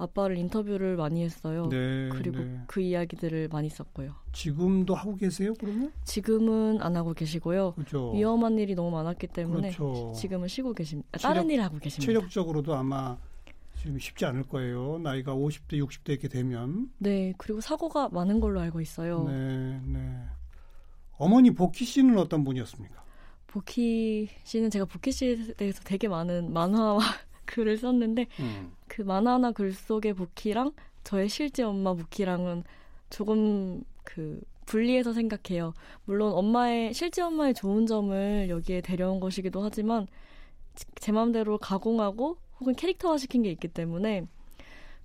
아빠를 0.00 0.36
인터뷰를 0.38 0.96
많이 0.96 1.22
했어요. 1.22 1.68
네, 1.68 2.08
그리고 2.10 2.38
네. 2.38 2.60
그 2.66 2.80
이야기들을 2.80 3.48
많이 3.48 3.68
썼고요. 3.68 4.14
지금도 4.32 4.94
하고 4.94 5.16
계세요, 5.16 5.54
그러면? 5.58 5.92
지금은 6.04 6.80
안 6.80 6.96
하고 6.96 7.12
계시고요. 7.12 7.72
그렇죠. 7.74 8.12
위험한 8.12 8.58
일이 8.58 8.74
너무 8.74 8.90
많았기 8.90 9.28
때문에 9.28 9.72
그렇죠. 9.72 10.12
지금은 10.16 10.48
쉬고 10.48 10.72
계십니다. 10.72 11.08
아, 11.12 11.18
체력, 11.18 11.34
다른 11.34 11.50
일 11.50 11.62
하고 11.62 11.78
계십니다. 11.78 12.06
체력적으로도 12.06 12.74
아마 12.74 13.16
지금 13.76 13.98
쉽지 13.98 14.24
않을 14.26 14.44
거예요. 14.44 14.98
나이가 14.98 15.34
50대, 15.34 15.72
60대 15.72 16.10
이렇게 16.10 16.28
되면. 16.28 16.90
네, 16.98 17.32
그리고 17.38 17.60
사고가 17.60 18.08
많은 18.10 18.40
걸로 18.40 18.60
알고 18.60 18.80
있어요. 18.80 19.24
네, 19.24 19.80
네. 19.86 20.24
어머니 21.16 21.50
복희 21.50 21.84
씨는 21.84 22.18
어떤 22.18 22.44
분이었습니까? 22.44 23.04
복희 23.46 24.28
씨는 24.44 24.70
제가 24.70 24.84
복희 24.84 25.12
씨에 25.12 25.54
대해서 25.54 25.82
되게 25.84 26.08
많은 26.08 26.52
만화와 26.52 27.00
글을 27.50 27.76
썼는데 27.76 28.26
음. 28.40 28.72
그 28.86 29.02
만화나 29.02 29.50
글 29.52 29.72
속의 29.72 30.14
복희랑 30.14 30.72
저의 31.04 31.28
실제 31.28 31.62
엄마 31.62 31.92
무키랑은 31.94 32.62
조금 33.10 33.82
그 34.04 34.40
분리해서 34.66 35.12
생각해요. 35.12 35.74
물론 36.04 36.32
엄마의 36.32 36.94
실제 36.94 37.22
엄마의 37.22 37.54
좋은 37.54 37.86
점을 37.86 38.46
여기에 38.48 38.82
데려온 38.82 39.18
것이기도 39.18 39.62
하지만 39.62 40.06
제 40.94 41.10
마음대로 41.10 41.58
가공하고 41.58 42.36
혹은 42.60 42.74
캐릭터화 42.74 43.18
시킨 43.18 43.42
게 43.42 43.50
있기 43.50 43.68
때문에 43.68 44.26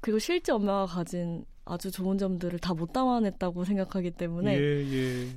그리고 0.01 0.19
실제 0.19 0.51
엄마가 0.51 0.85
가진 0.85 1.45
아주 1.65 1.89
좋은 1.89 2.17
점들을 2.19 2.59
다 2.59 2.75
못 2.75 2.93
담아냈다고 2.93 3.63
생각하기 3.63 4.11
때문에 4.11 4.55
예, 4.55 4.61
예. 4.61 5.29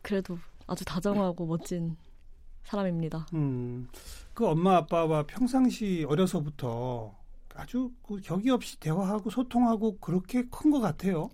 그래도 0.00 0.38
아주 0.66 0.82
다정하고 0.86 1.44
멋진 1.44 1.96
사람입니다. 2.62 3.26
음, 3.34 3.86
그 4.34 4.46
엄마 4.46 4.76
아빠와 4.76 5.24
평상시 5.26 6.04
어려서부터 6.08 7.14
아주 7.54 7.92
그 8.02 8.20
격이 8.20 8.50
없이 8.50 8.78
대화하고 8.80 9.30
소통하고 9.30 9.98
그렇게 9.98 10.42
큰 10.50 10.70
것 10.72 10.80
같아요. 10.80 11.30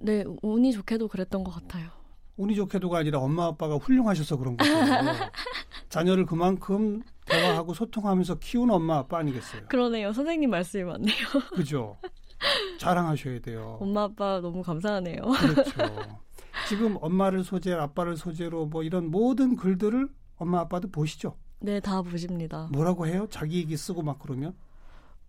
네, 0.00 0.24
운이 0.42 0.72
좋게도 0.72 1.08
그랬던 1.08 1.44
것 1.44 1.50
같아요. 1.52 1.90
운이 2.38 2.54
좋게도가 2.54 2.98
아니라 2.98 3.18
엄마 3.20 3.46
아빠가 3.46 3.76
훌륭하셔서 3.76 4.36
그런 4.38 4.56
거죠. 4.56 4.70
자녀를 5.88 6.26
그만큼 6.26 7.02
대화하고 7.26 7.72
소통하면서 7.74 8.36
키운 8.38 8.70
엄마 8.70 8.98
아빠 8.98 9.18
아니겠어요? 9.18 9.66
그러네요. 9.68 10.12
선생님 10.12 10.50
말씀이 10.50 10.84
맞네요. 10.84 11.16
그죠. 11.54 11.96
자랑하셔야 12.78 13.40
돼요. 13.40 13.78
엄마 13.80 14.04
아빠 14.04 14.40
너무 14.40 14.62
감사하네요. 14.62 15.22
그렇죠. 15.22 15.72
지금 16.68 16.96
엄마를 17.00 17.42
소재, 17.44 17.72
아빠를 17.72 18.16
소재로 18.16 18.66
뭐 18.66 18.82
이런 18.82 19.10
모든 19.10 19.56
글들을 19.56 20.08
엄마 20.36 20.60
아빠도 20.60 20.90
보시죠? 20.90 21.36
네, 21.60 21.80
다 21.80 22.02
보십니다. 22.02 22.68
뭐라고 22.72 23.06
해요? 23.06 23.26
자기 23.30 23.58
얘기 23.58 23.76
쓰고 23.76 24.02
막 24.02 24.18
그러면? 24.18 24.54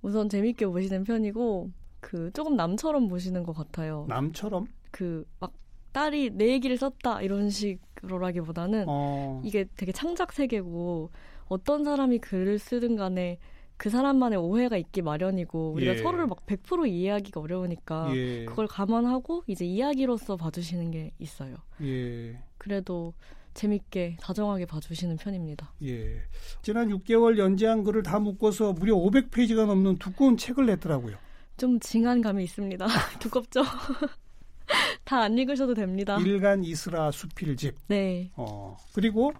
우선 0.01 0.29
재밌게 0.29 0.67
보시는 0.67 1.03
편이고 1.03 1.71
그 1.99 2.31
조금 2.33 2.55
남처럼 2.55 3.07
보시는 3.07 3.43
것 3.43 3.53
같아요. 3.53 4.05
남처럼? 4.07 4.67
그 4.91 5.25
막 5.39 5.53
딸이 5.97 6.31
내 6.31 6.49
얘기를 6.49 6.77
썼다 6.77 7.21
이런 7.23 7.49
식으로라기보다는 7.49 8.85
어. 8.87 9.41
이게 9.43 9.65
되게 9.75 9.91
창작 9.91 10.31
세계고 10.31 11.09
어떤 11.47 11.83
사람이 11.83 12.19
글을 12.19 12.59
쓰든 12.59 12.95
간에 12.95 13.39
그 13.77 13.89
사람만의 13.89 14.37
오해가 14.37 14.77
있기 14.77 15.01
마련이고 15.01 15.71
우리가 15.71 15.93
예. 15.93 15.97
서로를 15.97 16.27
막 16.27 16.45
100% 16.45 16.87
이해하기가 16.87 17.39
어려우니까 17.39 18.15
예. 18.15 18.45
그걸 18.45 18.67
감안하고 18.67 19.43
이제 19.47 19.65
이야기로서 19.65 20.35
봐주시는 20.37 20.91
게 20.91 21.11
있어요. 21.17 21.55
예. 21.81 22.37
그래도 22.59 23.13
재밌게 23.57 24.17
다정하게 24.21 24.67
봐주시는 24.67 25.17
편입니다. 25.17 25.73
예. 25.83 26.21
지난 26.61 26.89
6개월 26.89 27.37
연재한 27.39 27.83
글을 27.83 28.03
다 28.03 28.19
묶어서 28.19 28.73
무려 28.73 28.93
500페이지가 28.95 29.65
넘는 29.65 29.97
두꺼운 29.97 30.37
책을 30.37 30.67
냈더라고요. 30.67 31.17
좀 31.57 31.79
징한 31.79 32.21
감이 32.21 32.43
있습니다. 32.43 32.85
두껍죠? 33.19 33.63
다 35.05 35.21
안 35.23 35.37
읽으셔도 35.37 35.73
됩니다. 35.73 36.17
일간 36.19 36.63
이스라 36.63 37.09
수필집. 37.11 37.75
네. 37.87 38.29
어, 38.35 38.77
그리고 38.93 39.33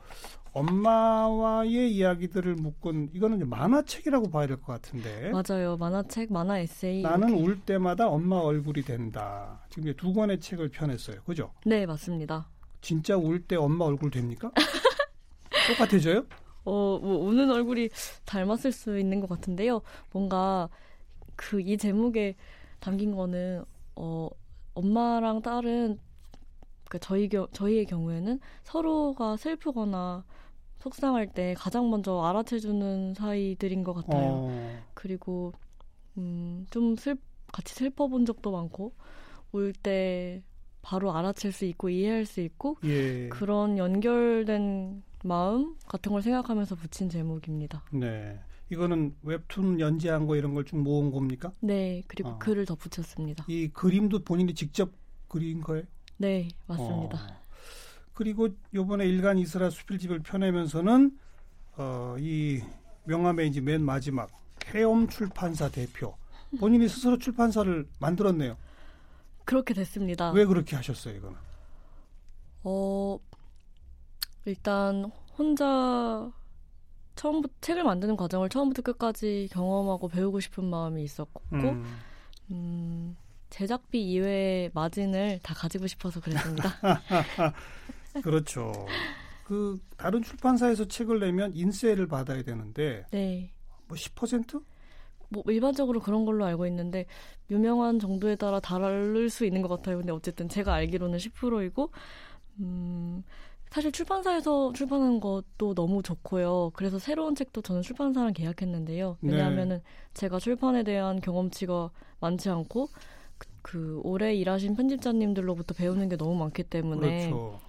엄마와의 0.53 1.93
이야기들을 1.93 2.55
묶은 2.55 3.09
이거는 3.13 3.47
만화책이라고 3.47 4.31
봐야 4.31 4.47
될 4.47 4.57
것 4.57 4.65
같은데. 4.73 5.29
맞아요. 5.31 5.77
만화책, 5.77 6.31
만화 6.33 6.57
에세이. 6.59 7.03
나는 7.03 7.29
이렇게. 7.29 7.43
울 7.43 7.59
때마다 7.59 8.07
엄마 8.07 8.37
얼굴이 8.37 8.81
된다. 8.81 9.61
지금 9.69 9.93
두 9.95 10.13
권의 10.13 10.39
책을 10.39 10.69
펴냈어요. 10.69 11.21
그죠? 11.23 11.51
네, 11.65 11.85
맞습니다. 11.85 12.49
진짜 12.81 13.15
울 13.17 13.39
때 13.47 13.55
엄마 13.55 13.85
얼굴 13.85 14.11
됩니까? 14.11 14.51
똑같아져요? 15.67 16.25
어, 16.65 16.99
뭐 17.01 17.19
우는 17.29 17.49
얼굴이 17.51 17.89
닮았을 18.25 18.71
수 18.71 18.99
있는 18.99 19.19
것 19.21 19.29
같은데요. 19.29 19.81
뭔가 20.11 20.69
그 21.35 21.59
이 21.61 21.77
제목에 21.77 22.35
담긴 22.79 23.15
거는 23.15 23.63
어 23.95 24.29
엄마랑 24.73 25.41
딸은 25.41 25.99
그 26.89 26.99
저희 26.99 27.29
겨, 27.29 27.47
저희의 27.51 27.85
경우에는 27.85 28.39
서로가 28.63 29.37
슬프거나 29.37 30.25
속상할 30.79 31.33
때 31.33 31.53
가장 31.57 31.89
먼저 31.89 32.21
알아채주는 32.23 33.13
사이들인 33.15 33.83
것 33.83 33.93
같아요. 33.93 34.41
어. 34.43 34.83
그리고 34.93 35.53
음, 36.17 36.65
좀 36.71 36.95
슬, 36.95 37.17
같이 37.53 37.73
슬퍼본 37.75 38.25
적도 38.25 38.51
많고 38.51 38.93
울 39.53 39.73
때 39.73 40.43
바로 40.87 41.13
알아챌 41.13 41.51
수 41.51 41.65
있고 41.65 41.89
이해할 41.89 42.25
수 42.25 42.39
있고 42.39 42.77
예. 42.85 43.27
그런 43.27 43.77
연결된 43.77 45.03
마음 45.25 45.75
같은 45.85 46.13
걸 46.13 46.21
생각하면서 46.21 46.75
붙인 46.75 47.09
제목입니다. 47.09 47.83
네. 47.91 48.39
이거는 48.69 49.13
웹툰 49.23 49.81
연재한 49.81 50.27
거 50.27 50.37
이런 50.37 50.53
걸 50.53 50.63
좀 50.63 50.83
모은 50.83 51.11
겁니까? 51.11 51.51
네. 51.59 52.01
그리고 52.07 52.29
어. 52.29 52.39
글을 52.39 52.65
더 52.65 52.75
붙였습니다. 52.75 53.43
이 53.49 53.67
그림도 53.67 54.23
본인이 54.23 54.53
직접 54.53 54.89
그린 55.27 55.59
거예요? 55.59 55.83
네, 56.15 56.47
맞습니다. 56.67 57.17
어. 57.17 57.37
그리고 58.13 58.47
요번에 58.73 59.05
일간 59.05 59.37
이스라 59.39 59.69
수필집을 59.69 60.19
펴내면서는 60.19 61.17
어, 61.75 62.15
이 62.17 62.61
명함의 63.03 63.49
이제 63.49 63.59
맨 63.59 63.81
마지막 63.83 64.31
해엄 64.73 65.09
출판사 65.09 65.69
대표 65.69 66.15
본인이 66.59 66.87
스스로 66.87 67.17
출판사를 67.17 67.85
만들었네요. 67.99 68.55
그렇게 69.47 69.73
됐습니다. 69.73 70.31
왜 70.31 70.45
그렇게 70.45 70.75
하셨어요, 70.75 71.15
이거는? 71.15 71.37
어, 72.65 73.17
일단 74.43 75.09
혼자 75.37 76.29
처음부터 77.15 77.53
책을 77.61 77.85
만드는 77.85 78.17
과정을 78.17 78.49
처음부터 78.49 78.81
끝까지 78.81 79.47
경험하고 79.53 80.09
배우고 80.09 80.41
싶은 80.41 80.65
마음이 80.65 81.01
있었고, 81.01 81.41
음. 81.53 81.97
음 82.51 83.17
제작비 83.49 84.11
이외의 84.11 84.71
마진을 84.73 85.39
다 85.41 85.53
가지고 85.53 85.87
싶어서 85.87 86.19
그랬습니다. 86.19 86.69
그렇죠. 88.21 88.73
그 89.45 89.79
다른 89.95 90.21
출판사에서 90.23 90.89
책을 90.89 91.21
내면 91.21 91.53
인세를 91.55 92.07
받아야 92.07 92.43
되는데 92.43 93.05
네. 93.11 93.53
뭐 93.87 93.95
10%? 93.95 94.61
뭐 95.29 95.43
일반적으로 95.47 95.99
그런 95.99 96.25
걸로 96.25 96.45
알고 96.45 96.65
있는데 96.67 97.05
유명한 97.49 97.99
정도에 97.99 98.35
따라 98.35 98.59
다를 98.59 99.29
수 99.29 99.45
있는 99.45 99.61
것 99.61 99.67
같아요. 99.69 99.97
근데 99.97 100.11
어쨌든 100.11 100.49
제가 100.49 100.73
알기로는 100.73 101.17
10%이고 101.17 101.91
음 102.59 103.23
사실 103.69 103.91
출판사에서 103.91 104.71
출판하는 104.73 105.19
것도 105.19 105.73
너무 105.75 106.01
좋고요. 106.01 106.71
그래서 106.73 106.99
새로운 106.99 107.35
책도 107.35 107.61
저는 107.61 107.81
출판사랑 107.81 108.33
계약했는데요. 108.33 109.17
네. 109.19 109.31
왜냐하면은 109.31 109.77
네. 109.77 109.83
제가 110.13 110.39
출판에 110.39 110.83
대한 110.83 111.19
경험치가 111.19 111.91
많지 112.19 112.49
않고 112.49 112.89
그, 113.37 113.47
그 113.61 114.01
오래 114.03 114.33
일하신 114.33 114.75
편집자님들로부터 114.75 115.73
배우는 115.73 116.09
게 116.09 116.15
너무 116.15 116.35
많기 116.35 116.63
때문에 116.63 117.29
그렇죠. 117.29 117.59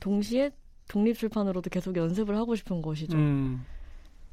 동시에 0.00 0.50
독립 0.88 1.18
출판으로도 1.18 1.70
계속 1.70 1.96
연습을 1.96 2.36
하고 2.36 2.54
싶은 2.56 2.82
것이죠. 2.82 3.16
음. 3.16 3.64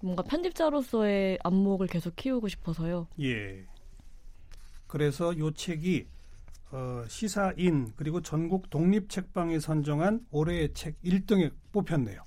뭔가 0.02 0.24
편집자로서의 0.24 1.40
안목을 1.44 1.88
계속 1.88 2.16
키우고 2.16 2.48
싶어서요. 2.48 3.08
예. 3.22 3.66
그래서 4.88 5.38
요 5.38 5.52
책이 5.52 6.08
어, 6.72 7.04
시사인 7.08 7.92
그리고 7.96 8.22
전국 8.22 8.70
독립 8.70 9.10
책방에 9.10 9.60
선정한 9.60 10.26
올해의 10.32 10.74
책 10.74 11.02
1등에 11.02 11.52
뽑혔네요. 11.72 12.24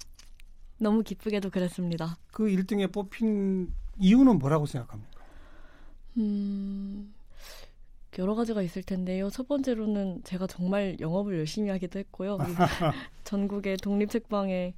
너무 0.78 1.02
기쁘게도 1.02 1.50
그랬습니다. 1.50 2.16
그 2.32 2.44
1등에 2.44 2.92
뽑힌 2.92 3.72
이유는 3.98 4.38
뭐라고 4.38 4.66
생각합니까? 4.66 5.22
음, 6.18 7.14
여러 8.18 8.34
가지가 8.34 8.62
있을 8.62 8.82
텐데요. 8.82 9.30
첫 9.30 9.46
번째로는 9.48 10.22
제가 10.24 10.46
정말 10.46 10.96
영업을 11.00 11.38
열심히 11.38 11.70
하기도 11.70 12.00
했고요. 12.00 12.36
전국의 13.24 13.76
독립 13.78 14.10
책방에 14.10 14.74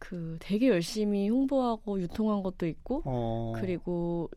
그 0.00 0.38
되게 0.40 0.68
열심히 0.68 1.28
홍보하고 1.28 2.00
유통한 2.00 2.42
것도 2.42 2.66
있고 2.66 3.02
어. 3.04 3.52
그리고 3.54 4.28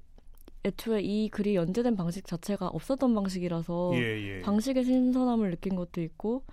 애초에 0.65 1.01
이 1.01 1.29
글이 1.29 1.55
연재된 1.55 1.95
방식 1.95 2.27
자체가 2.27 2.67
없었던 2.67 3.15
방식이라서 3.15 3.91
예, 3.95 3.99
예. 4.37 4.41
방식의 4.41 4.83
신선함을 4.83 5.49
느낀 5.51 5.75
것도 5.75 6.01
있고 6.01 6.43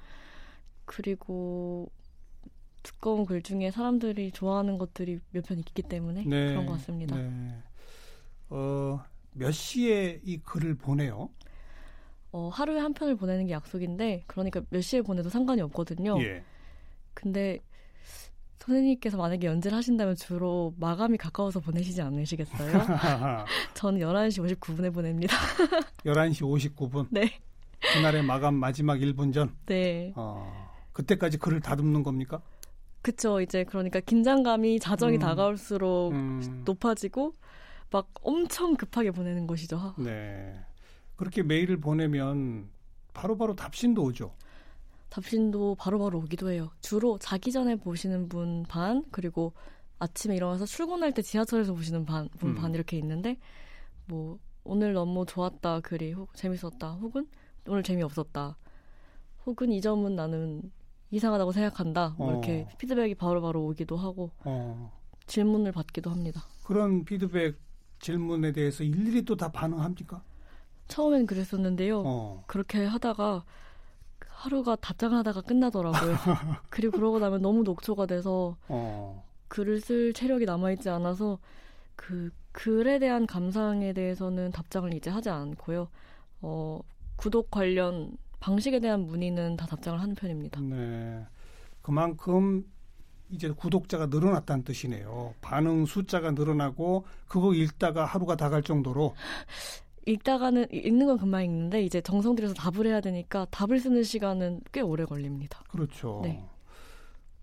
그리고 0.84 1.90
두꺼운 2.82 3.26
글 3.26 3.42
중에 3.42 3.70
사람들이 3.70 4.30
좋아하는 4.32 4.78
것들이 4.78 5.20
몇 5.32 5.44
편 5.44 5.58
있기 5.58 5.82
때문에 5.82 6.24
네, 6.24 6.48
그런 6.48 6.66
것 6.66 6.72
같습니다. 6.74 7.16
네. 7.16 7.54
어, 8.48 9.00
몇 9.32 9.50
시에 9.52 10.20
이 10.24 10.38
글을 10.38 10.76
보내요? 10.76 11.28
어, 12.32 12.48
하루에 12.48 12.78
한 12.78 12.94
편을 12.94 13.16
보내는 13.16 13.46
게 13.46 13.52
약속인데 13.52 14.22
그러니까 14.28 14.62
몇 14.70 14.80
시에 14.82 15.02
보내도 15.02 15.28
상관이 15.28 15.60
없거든요. 15.62 16.16
예. 16.22 16.42
근데 17.12 17.60
선생님께서 18.60 19.16
만약에 19.16 19.46
연재를 19.46 19.76
하신다면 19.76 20.16
주로 20.16 20.74
마감이 20.78 21.16
가까워서 21.16 21.60
보내시지 21.60 22.02
않으시겠어요? 22.02 22.72
저는 23.74 24.00
11시 24.00 24.58
59분에 24.58 24.92
보냅니다. 24.92 25.34
11시 26.04 26.74
59분? 26.76 27.06
네. 27.10 27.40
그날의 27.94 28.22
마감 28.22 28.54
마지막 28.54 28.96
1분 28.96 29.32
전? 29.32 29.56
네. 29.66 30.12
어, 30.14 30.70
그때까지 30.92 31.38
글을 31.38 31.60
다듬는 31.60 32.02
겁니까? 32.02 32.42
그쵸. 33.02 33.40
이제 33.40 33.64
그러니까 33.64 34.00
긴장감이 34.00 34.78
자정이 34.78 35.16
음, 35.16 35.20
다가올수록 35.20 36.12
음. 36.12 36.62
높아지고 36.66 37.34
막 37.90 38.10
엄청 38.22 38.76
급하게 38.76 39.10
보내는 39.10 39.46
것이죠. 39.46 39.94
네. 39.98 40.54
그렇게 41.16 41.42
메일을 41.42 41.80
보내면 41.80 42.68
바로바로 43.14 43.38
바로 43.38 43.56
답신도 43.56 44.02
오죠. 44.02 44.34
답신도 45.10 45.74
바로바로 45.76 46.10
바로 46.10 46.18
오기도 46.24 46.50
해요. 46.50 46.70
주로 46.80 47.18
자기 47.18 47.52
전에 47.52 47.76
보시는 47.76 48.28
분 48.28 48.64
반, 48.68 49.04
그리고 49.10 49.52
아침에 49.98 50.36
일어나서 50.36 50.64
출근할 50.66 51.12
때 51.12 51.20
지하철에서 51.20 51.74
보시는 51.74 52.06
반, 52.06 52.28
분반 52.38 52.70
음. 52.70 52.74
이렇게 52.74 52.96
있는데, 52.98 53.38
뭐, 54.06 54.38
오늘 54.64 54.92
너무 54.92 55.26
좋았다, 55.26 55.80
글이, 55.80 56.12
혹, 56.12 56.34
재밌었다, 56.34 56.92
혹은 56.94 57.26
오늘 57.68 57.82
재미없었다, 57.82 58.56
혹은 59.46 59.72
이 59.72 59.80
점은 59.80 60.14
나는 60.16 60.62
이상하다고 61.10 61.52
생각한다, 61.52 62.14
뭐 62.16 62.28
어. 62.28 62.30
이렇게 62.30 62.68
피드백이 62.78 63.16
바로바로 63.16 63.40
바로 63.42 63.64
오기도 63.66 63.96
하고, 63.96 64.30
어. 64.44 64.92
질문을 65.26 65.72
받기도 65.72 66.10
합니다. 66.10 66.44
그런 66.64 67.04
피드백 67.04 67.58
질문에 67.98 68.52
대해서 68.52 68.84
일일이 68.84 69.24
또 69.24 69.34
다 69.36 69.50
반응합니까? 69.50 70.22
처음엔 70.88 71.26
그랬었는데요. 71.26 72.02
어. 72.04 72.44
그렇게 72.46 72.84
하다가 72.84 73.44
하루가 74.40 74.74
답장을 74.76 75.16
하다가 75.18 75.42
끝나더라고요. 75.42 76.16
그리고 76.70 76.96
그러고 76.96 77.18
나면 77.18 77.42
너무 77.42 77.62
녹초가 77.62 78.06
돼서 78.06 78.56
어. 78.68 79.22
글을 79.48 79.80
쓸 79.80 80.12
체력이 80.14 80.46
남아있지 80.46 80.88
않아서 80.88 81.38
그 81.94 82.30
글에 82.52 82.98
대한 82.98 83.26
감상에 83.26 83.92
대해서는 83.92 84.50
답장을 84.50 84.92
이제 84.94 85.10
하지 85.10 85.28
않고요. 85.28 85.88
어, 86.40 86.80
구독 87.16 87.50
관련 87.50 88.16
방식에 88.40 88.80
대한 88.80 89.00
문의는 89.06 89.56
다 89.58 89.66
답장을 89.66 90.00
하는 90.00 90.14
편입니다. 90.14 90.60
네. 90.62 91.26
그만큼 91.82 92.64
이제 93.30 93.50
구독자가 93.50 94.06
늘어났다는 94.06 94.64
뜻이네요. 94.64 95.34
반응 95.42 95.84
숫자가 95.86 96.30
늘어나고 96.32 97.04
그거 97.28 97.52
읽다가 97.54 98.04
하루가 98.06 98.36
다 98.36 98.48
갈 98.48 98.62
정도로 98.62 99.14
읽다가는 100.10 100.66
읽는 100.72 101.06
건 101.06 101.18
금방 101.18 101.44
읽는데 101.44 101.82
이제 101.82 102.00
정성 102.00 102.34
들여서 102.34 102.54
답을 102.54 102.86
해야 102.86 103.00
되니까 103.00 103.46
답을 103.50 103.78
쓰는 103.78 104.02
시간은 104.02 104.62
꽤 104.72 104.80
오래 104.80 105.04
걸립니다. 105.04 105.62
그렇죠. 105.68 106.20
네. 106.24 106.44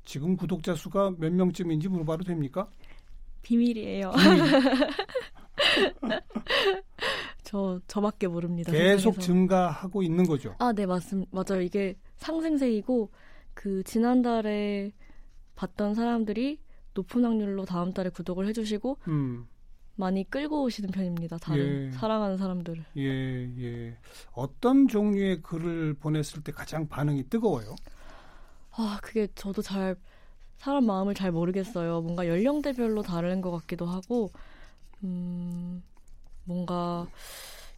지금 0.03 0.35
구독자 0.35 0.75
수가 0.75 1.13
몇 1.17 1.31
명쯤인지 1.33 1.89
물어봐도 1.89 2.23
됩니까? 2.23 2.67
비밀이에요. 3.41 4.11
저 7.43 7.79
저밖에 7.87 8.27
모릅니다. 8.27 8.71
계속 8.71 9.15
세상에서. 9.15 9.21
증가하고 9.21 10.03
있는 10.03 10.25
거죠. 10.25 10.55
아, 10.59 10.73
네, 10.73 10.85
맞습니다. 10.85 11.29
맞아요. 11.31 11.61
이게 11.61 11.95
상승세이고 12.17 13.09
그 13.53 13.83
지난달에 13.83 14.91
봤던 15.55 15.95
사람들이 15.95 16.59
높은 16.93 17.23
확률로 17.23 17.65
다음 17.65 17.93
달에 17.93 18.09
구독을 18.09 18.47
해주시고 18.47 18.97
음. 19.07 19.47
많이 19.97 20.23
끌고 20.29 20.63
오시는 20.63 20.91
편입니다. 20.91 21.37
다른 21.37 21.87
예. 21.87 21.91
사랑하는 21.91 22.37
사람들을. 22.37 22.85
예, 22.97 23.03
예. 23.59 23.97
어떤 24.31 24.87
종류의 24.87 25.41
글을 25.41 25.95
보냈을 25.95 26.43
때 26.43 26.51
가장 26.51 26.87
반응이 26.87 27.29
뜨거워요? 27.29 27.75
아, 28.71 28.99
그게 29.01 29.27
저도 29.35 29.61
잘 29.61 29.95
사람 30.57 30.85
마음을 30.85 31.13
잘 31.15 31.31
모르겠어요. 31.31 32.01
뭔가 32.01 32.27
연령대별로 32.27 33.01
다른 33.01 33.41
것 33.41 33.51
같기도 33.51 33.85
하고, 33.85 34.31
음, 35.03 35.83
뭔가 36.43 37.07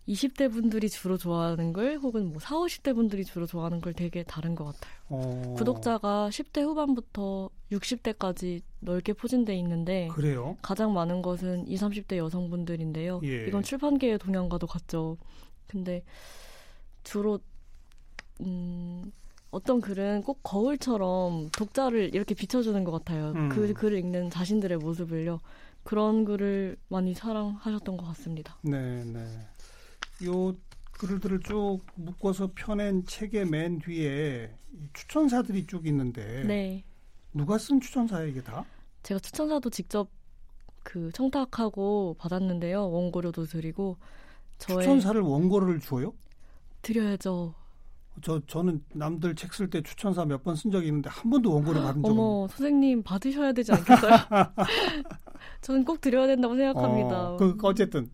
20대 0.09 0.51
분들이 0.51 0.89
주로 0.89 1.17
좋아하는 1.17 1.71
걸 1.71 1.97
혹은 1.97 2.31
뭐 2.31 2.39
4, 2.39 2.55
50대 2.55 2.95
분들이 2.95 3.23
주로 3.23 3.45
좋아하는 3.45 3.79
걸 3.79 3.93
되게 3.93 4.23
다른 4.23 4.55
것 4.55 4.65
같아요. 4.65 4.93
어... 5.09 5.53
구독자가 5.55 6.29
10대 6.31 6.63
후반부터 6.63 7.49
60대까지 7.71 8.61
넓게 8.79 9.13
포진돼 9.13 9.55
있는데 9.57 10.07
그래요? 10.11 10.57
가장 10.63 10.93
많은 10.93 11.21
것은 11.21 11.67
20, 11.67 11.89
30대 11.89 12.17
여성분들인데요. 12.17 13.21
예. 13.23 13.45
이건 13.47 13.61
출판계의 13.61 14.17
동향과도 14.17 14.65
같죠. 14.65 15.17
근데 15.67 16.03
주로 17.03 17.39
음, 18.41 19.11
어떤 19.51 19.79
글은 19.79 20.23
꼭 20.23 20.39
거울처럼 20.41 21.49
독자를 21.49 22.15
이렇게 22.15 22.33
비춰주는 22.33 22.83
것 22.83 22.91
같아요. 22.91 23.33
음. 23.35 23.49
그 23.49 23.73
글을 23.73 23.99
읽는 23.99 24.31
자신들의 24.31 24.77
모습을요. 24.79 25.39
그런 25.83 26.25
글을 26.25 26.77
많이 26.87 27.13
사랑하셨던 27.13 27.97
것 27.97 28.05
같습니다. 28.07 28.57
네, 28.63 29.03
네. 29.03 29.25
요 30.25 30.55
글들을 30.91 31.39
쭉 31.41 31.79
묶어서 31.95 32.51
펴낸 32.55 33.05
책의 33.05 33.45
맨 33.45 33.79
뒤에 33.79 34.53
추천사들이 34.93 35.65
쭉 35.65 35.87
있는데 35.87 36.43
네. 36.43 36.83
누가 37.33 37.57
쓴 37.57 37.79
추천사예요 37.79 38.27
이게 38.27 38.41
다? 38.43 38.65
제가 39.03 39.19
추천사도 39.19 39.69
직접 39.69 40.09
그 40.83 41.11
청탁하고 41.13 42.15
받았는데요 42.19 42.89
원고료도 42.89 43.45
드리고 43.45 43.97
저의 44.57 44.79
추천사를 44.79 45.19
원고를 45.21 45.79
줘요? 45.79 46.13
드려야죠. 46.81 47.53
저 48.21 48.41
저는 48.47 48.83
남들 48.93 49.35
책 49.35 49.51
쓸 49.53 49.69
때 49.69 49.81
추천사 49.81 50.25
몇 50.25 50.43
번 50.43 50.55
쓴 50.55 50.71
적이 50.71 50.87
있는데 50.87 51.09
한 51.09 51.29
번도 51.29 51.53
원고를 51.53 51.81
받은 51.81 52.01
적은 52.01 52.11
어머 52.11 52.47
선생님 52.49 53.03
받으셔야 53.03 53.53
되지 53.53 53.71
않겠어요? 53.71 54.11
저는 55.61 55.83
꼭 55.85 55.99
드려야 56.01 56.27
된다고 56.27 56.55
생각합니다. 56.55 57.31
어, 57.31 57.37
그 57.37 57.55
어쨌든 57.63 58.09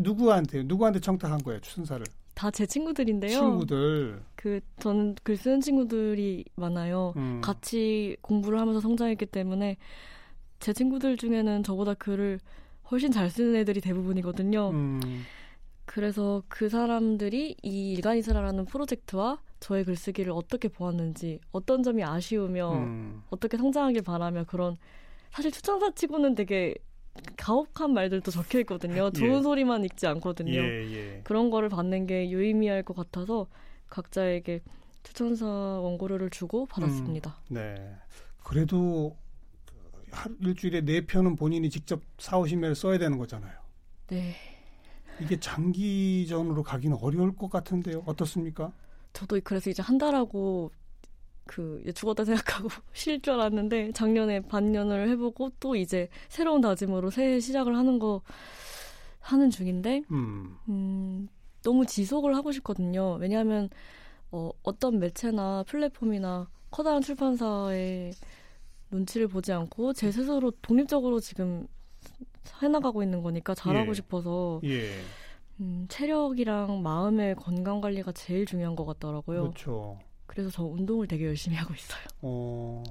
누구한테 0.00 0.62
누구한테 0.62 1.00
청탁한 1.00 1.42
거예요 1.42 1.60
추천사를? 1.60 2.04
다 2.34 2.50
제 2.50 2.66
친구들인데요. 2.66 3.30
친구들. 3.38 4.20
그 4.34 4.60
저는 4.78 5.16
글 5.22 5.36
쓰는 5.38 5.60
친구들이 5.60 6.44
많아요. 6.56 7.14
음. 7.16 7.40
같이 7.42 8.16
공부를 8.20 8.60
하면서 8.60 8.80
성장했기 8.80 9.26
때문에 9.26 9.76
제 10.60 10.72
친구들 10.72 11.16
중에는 11.16 11.62
저보다 11.62 11.94
글을 11.94 12.40
훨씬 12.90 13.10
잘 13.10 13.30
쓰는 13.30 13.56
애들이 13.56 13.80
대부분이거든요. 13.80 14.70
음. 14.70 15.00
그래서 15.86 16.42
그 16.48 16.68
사람들이 16.68 17.56
이 17.62 17.92
일간이스라라는 17.94 18.66
프로젝트와 18.66 19.38
저의 19.60 19.84
글쓰기를 19.84 20.30
어떻게 20.32 20.68
보았는지, 20.68 21.40
어떤 21.52 21.82
점이 21.82 22.04
아쉬우며, 22.04 22.72
음. 22.72 23.22
어떻게 23.30 23.56
성장하길 23.56 24.02
바라며 24.02 24.44
그런 24.44 24.76
사실 25.30 25.50
추천사 25.50 25.90
치고는 25.90 26.34
되게 26.34 26.74
가혹한 27.36 27.92
말들도 27.92 28.30
적혀 28.30 28.60
있거든요. 28.60 29.10
예. 29.14 29.18
좋은 29.18 29.42
소리만 29.42 29.84
읽지 29.84 30.06
않거든요. 30.06 30.52
예, 30.52 30.92
예. 30.92 31.20
그런 31.24 31.50
거를 31.50 31.68
받는 31.68 32.06
게 32.06 32.30
유의미할 32.30 32.82
것 32.82 32.94
같아서 32.94 33.46
각자에게 33.88 34.62
추천사 35.02 35.46
원고료를 35.46 36.30
주고 36.30 36.66
받았습니다. 36.66 37.38
음, 37.50 37.54
네. 37.54 37.94
그래도 38.42 39.16
일주일에 40.40 40.80
네 40.82 41.06
편은 41.06 41.36
본인이 41.36 41.70
직접 41.70 42.00
사오시면 42.18 42.74
써야 42.74 42.98
되는 42.98 43.18
거잖아요. 43.18 43.56
네. 44.08 44.34
이게 45.20 45.38
장기전으로 45.38 46.62
가기는 46.62 46.96
어려울 47.00 47.34
것 47.36 47.48
같은데요. 47.50 48.02
어떻습니까? 48.06 48.72
저도 49.12 49.40
그래서 49.44 49.70
이제 49.70 49.82
한 49.82 49.96
달하고 49.96 50.70
그 51.46 51.82
죽었다 51.94 52.24
생각하고 52.24 52.68
쉴 52.92 53.20
줄 53.20 53.34
알았는데 53.34 53.92
작년에 53.92 54.40
반년을 54.40 55.08
해보고 55.10 55.52
또 55.60 55.76
이제 55.76 56.08
새로운 56.28 56.60
다짐으로 56.60 57.10
새해 57.10 57.40
시작을 57.40 57.76
하는 57.76 57.98
거 57.98 58.22
하는 59.20 59.50
중인데 59.50 60.02
음. 60.10 60.56
음 60.68 61.28
너무 61.62 61.86
지속을 61.86 62.36
하고 62.36 62.52
싶거든요. 62.52 63.14
왜냐하면 63.14 63.68
어, 64.30 64.50
어떤 64.62 64.98
매체나 64.98 65.64
플랫폼이나 65.66 66.48
커다란 66.70 67.02
출판사의 67.02 68.12
눈치를 68.90 69.28
보지 69.28 69.52
않고 69.52 69.92
제 69.92 70.12
스스로 70.12 70.50
독립적으로 70.62 71.20
지금 71.20 71.66
해나가고 72.62 73.02
있는 73.02 73.22
거니까 73.22 73.54
잘하고 73.54 73.90
예. 73.90 73.94
싶어서 73.94 74.60
예. 74.64 74.90
음, 75.60 75.86
체력이랑 75.88 76.82
마음의 76.82 77.36
건강 77.36 77.80
관리가 77.80 78.12
제일 78.12 78.46
중요한 78.46 78.76
것 78.76 78.84
같더라고요. 78.84 79.42
그렇죠. 79.42 79.98
그래서 80.26 80.50
저 80.50 80.64
운동을 80.64 81.06
되게 81.06 81.26
열심히 81.26 81.56
하고 81.56 81.74
있어요. 81.74 82.02
어, 82.22 82.82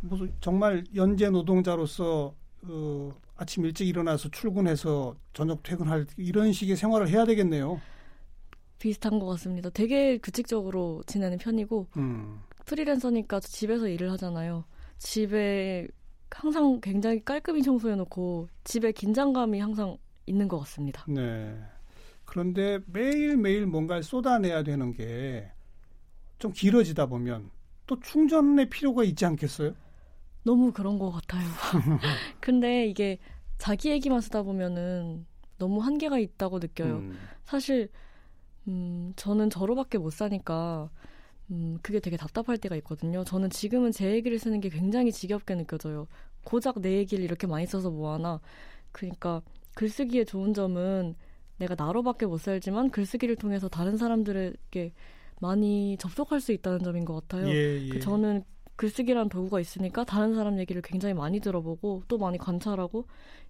무슨 0.00 0.32
정말 0.40 0.84
연재 0.94 1.30
노동자로서 1.30 2.34
어, 2.62 3.12
아침 3.36 3.64
일찍 3.64 3.88
일어나서 3.88 4.28
출근해서 4.30 5.16
저녁 5.32 5.62
퇴근할 5.62 6.06
이런 6.16 6.52
식의 6.52 6.76
생활을 6.76 7.08
해야 7.08 7.24
되겠네요. 7.24 7.80
비슷한 8.78 9.18
것 9.18 9.26
같습니다. 9.26 9.70
되게 9.70 10.18
규칙적으로 10.18 11.02
지내는 11.06 11.38
편이고 11.38 11.86
음. 11.96 12.40
프리랜서니까 12.64 13.40
집에서 13.40 13.88
일을 13.88 14.10
하잖아요. 14.12 14.64
집에 14.98 15.86
항상 16.30 16.80
굉장히 16.80 17.24
깔끔히 17.24 17.62
청소해놓고 17.62 18.48
집에 18.64 18.92
긴장감이 18.92 19.60
항상 19.60 19.96
있는 20.26 20.48
것 20.48 20.58
같습니다. 20.60 21.04
네. 21.08 21.56
그런데 22.24 22.78
매일매일 22.86 23.66
뭔가를 23.66 24.02
쏟아내야 24.02 24.62
되는 24.62 24.92
게 24.92 25.50
좀 26.42 26.52
길어지다 26.52 27.06
보면 27.06 27.50
또 27.86 28.00
충전의 28.00 28.68
필요가 28.68 29.04
있지 29.04 29.24
않겠어요? 29.24 29.74
너무 30.42 30.72
그런 30.72 30.98
것 30.98 31.12
같아요. 31.12 31.46
근데 32.40 32.84
이게 32.88 33.18
자기 33.58 33.90
얘기만 33.90 34.20
쓰다 34.20 34.42
보면은 34.42 35.24
너무 35.56 35.80
한계가 35.80 36.18
있다고 36.18 36.58
느껴요. 36.58 36.96
음. 36.96 37.16
사실, 37.44 37.90
음, 38.66 39.12
저는 39.14 39.50
저로밖에 39.50 39.98
못 39.98 40.12
사니까, 40.12 40.90
음, 41.52 41.78
그게 41.80 42.00
되게 42.00 42.16
답답할 42.16 42.58
때가 42.58 42.74
있거든요. 42.76 43.22
저는 43.22 43.48
지금은 43.50 43.92
제 43.92 44.10
얘기를 44.10 44.36
쓰는 44.40 44.60
게 44.60 44.68
굉장히 44.68 45.12
지겹게 45.12 45.54
느껴져요. 45.54 46.08
고작 46.42 46.80
내 46.80 46.96
얘기를 46.96 47.24
이렇게 47.24 47.46
많이 47.46 47.66
써서 47.66 47.88
뭐하나. 47.88 48.40
그러니까 48.90 49.42
글쓰기의 49.76 50.26
좋은 50.26 50.54
점은 50.54 51.14
내가 51.58 51.76
나로밖에 51.78 52.26
못 52.26 52.40
살지만 52.40 52.90
글쓰기를 52.90 53.36
통해서 53.36 53.68
다른 53.68 53.96
사람들에게 53.96 54.92
많이 55.40 55.96
접속할 55.98 56.40
수 56.40 56.52
있다는 56.52 56.80
점인 56.80 57.04
것 57.04 57.14
같아요. 57.14 57.48
예, 57.48 57.82
예. 57.82 57.88
그 57.88 58.00
저는 58.00 58.44
글쓰기란 58.76 59.28
도구가 59.28 59.60
있으니까 59.60 60.04
다른 60.04 60.34
사람 60.34 60.58
얘기를 60.58 60.82
굉장히 60.82 61.14
많이 61.14 61.40
들어보고 61.40 62.04
또 62.08 62.18
많이 62.18 62.38
관찰하고 62.38 63.06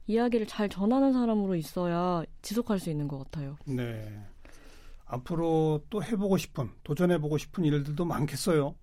이야기를 0.07 0.47
잘 0.47 0.69
전하는 0.69 1.13
사람으로 1.13 1.55
있어야 1.55 2.25
지속할 2.43 2.79
수 2.79 2.91
있는 2.91 3.09
것 3.09 3.19
같아요. 3.19 3.57
네. 3.65 4.21
앞으로 5.07 5.83
또 5.91 6.03
해보고 6.03 6.39
싶은, 6.39 6.71
도전해보고 6.85 7.39
싶은 7.39 7.65
일들도 7.65 8.05
많겠어요? 8.05 8.75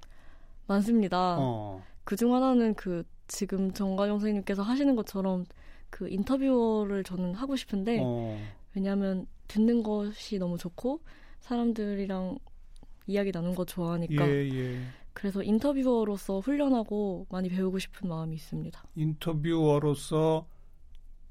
많습니다. 0.68 1.38
어. 1.40 1.84
그중 2.04 2.34
하나는 2.34 2.76
그 2.76 3.04
지금 3.28 3.72
정관용 3.74 4.20
선생님께서 4.20 4.62
하시는 4.62 4.96
것처럼 4.96 5.46
그 5.90 6.08
인터뷰어를 6.08 7.04
저는 7.04 7.34
하고 7.34 7.56
싶은데 7.56 8.00
어. 8.02 8.40
왜냐하면 8.76 9.28
듣는 9.48 9.84
것이 9.84 10.38
너무 10.38 10.58
좋고 10.58 11.02
사람들이랑 11.42 12.38
이야기 13.10 13.32
나눈 13.32 13.56
거 13.56 13.66
좋아하니까 13.66 14.28
예, 14.28 14.50
예. 14.50 14.80
그래서 15.14 15.44
인터뷰어로서 15.44 16.40
훈련하고 16.40 17.28
많이 17.30 17.50
배우고 17.50 17.80
싶은 17.80 18.08
마음이 18.08 18.36
있습니다. 18.36 18.84
인터뷰어로서 18.96 20.48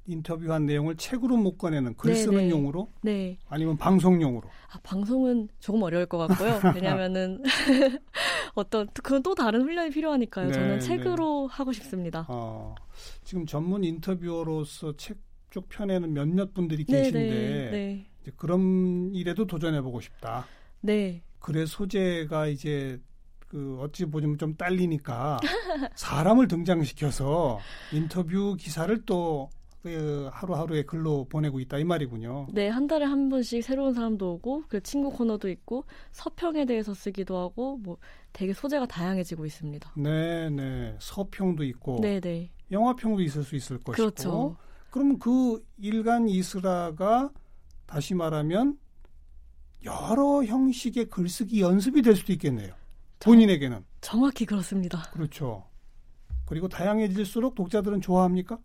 인터뷰한 0.07 0.67
내용을 0.67 0.97
책으로 0.97 1.37
묶어내는 1.37 1.95
글 1.95 2.13
네네. 2.13 2.23
쓰는 2.23 2.39
네. 2.39 2.51
용으로? 2.51 2.89
네. 3.03 3.39
아니면 3.49 3.77
방송용으로? 3.77 4.49
아, 4.73 4.79
방송은 4.83 5.49
조금 5.61 5.83
어려울 5.83 6.07
것 6.07 6.19
같고요. 6.19 6.61
왜냐면은 6.75 7.43
어떤 8.55 8.89
그건 8.95 9.23
또 9.23 9.35
다른 9.35 9.63
훈련이 9.63 9.91
필요하니까요. 9.91 10.47
네, 10.47 10.53
저는 10.53 10.69
네. 10.69 10.81
책으로 10.81 11.49
네. 11.51 11.55
하고 11.55 11.73
싶습니다. 11.73 12.27
어, 12.29 12.75
지금 13.25 13.45
전문 13.47 13.85
인터뷰어로서 13.85 14.97
책 14.97 15.29
쪽 15.51 15.69
편에는 15.69 16.13
몇몇 16.13 16.53
분들이 16.53 16.85
네, 16.85 17.03
계신데 17.05 17.71
네, 17.71 18.07
그런 18.37 19.11
일에도 19.15 19.47
도전해 19.47 19.81
보고 19.81 20.01
싶다. 20.01 20.47
네. 20.81 21.23
글의 21.41 21.67
소재가 21.67 22.47
이제 22.49 23.01
그 23.49 23.79
어찌 23.81 24.05
보면 24.05 24.39
좀 24.39 24.57
딸리니까 24.57 25.39
사람을 25.97 26.49
등장시켜서 26.49 27.59
인터뷰 27.93 28.57
기사를 28.59 29.05
또 29.05 29.51
그 29.83 30.29
하루하루의 30.33 30.85
글로 30.87 31.25
보내고 31.29 31.61
있다 31.61 31.79
이 31.79 31.85
말이군요. 31.85 32.49
네, 32.53 32.69
한 32.69 32.87
달에 32.87 33.05
한 33.05 33.29
번씩 33.29 33.63
새로운 33.63 33.95
사람도 33.95 34.35
오고 34.35 34.65
그 34.69 34.83
친구 34.83 35.11
코너도 35.11 35.49
있고 35.49 35.85
서평에 36.13 36.65
대해서 36.67 36.95
쓰기도 36.95 37.39
하고 37.39 37.79
뭐 37.79 37.97
되게 38.33 38.53
소재가 38.53 38.87
다양해지고 38.87 39.47
있습니다. 39.47 39.93
네, 39.97 40.51
네. 40.51 40.97
서평도 40.99 41.65
있고 41.65 41.99
네, 42.03 42.21
네. 42.21 42.51
영화평도 42.71 43.23
있을 43.23 43.45
수 43.45 43.55
있을 43.55 43.79
것이고. 43.79 43.93
그렇죠. 43.93 44.57
그러면 44.91 45.19
그 45.19 45.65
일간 45.79 46.29
이스라가 46.29 47.31
다시 47.87 48.15
말하면 48.15 48.79
여러 49.85 50.45
형식의 50.45 51.07
글쓰기 51.07 51.61
연습이 51.61 52.03
될 52.03 52.17
수도 52.17 52.33
있겠네요. 52.33 52.75
본인에게는. 53.21 53.85
정확히 54.01 54.45
그렇습니다. 54.45 55.03
그렇죠. 55.13 55.65
그리고 56.47 56.69
다양해질수록 56.69 57.55
독자들은 57.55 58.01
좋아합니까? 58.01 58.59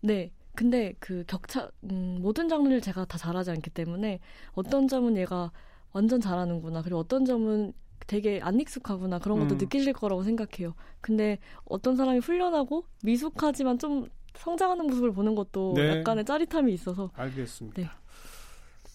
네. 0.00 0.30
근데 0.54 0.94
그 0.98 1.24
격차 1.26 1.70
음, 1.84 2.18
모든 2.20 2.48
장르를 2.48 2.80
제가 2.80 3.06
다 3.06 3.16
잘하지 3.16 3.50
않기 3.50 3.70
때문에 3.70 4.20
어떤 4.52 4.86
점은 4.86 5.16
얘가 5.16 5.50
완전 5.92 6.20
잘하는구나 6.20 6.82
그리고 6.82 6.98
어떤 6.98 7.24
점은 7.24 7.72
되게 8.06 8.40
안 8.42 8.60
익숙하구나 8.60 9.18
그런 9.18 9.38
것도 9.38 9.54
음. 9.54 9.58
느끼실 9.58 9.92
거라고 9.94 10.22
생각해요. 10.22 10.74
근데 11.00 11.38
어떤 11.64 11.96
사람이 11.96 12.18
훈련하고 12.18 12.84
미숙하지만 13.02 13.78
좀 13.78 14.08
성장하는 14.34 14.86
모습을 14.86 15.12
보는 15.12 15.34
것도 15.34 15.74
네. 15.76 15.98
약간의 15.98 16.24
짜릿함이 16.24 16.72
있어서 16.74 17.10
알겠습니다. 17.14 17.80
네. 17.80 17.88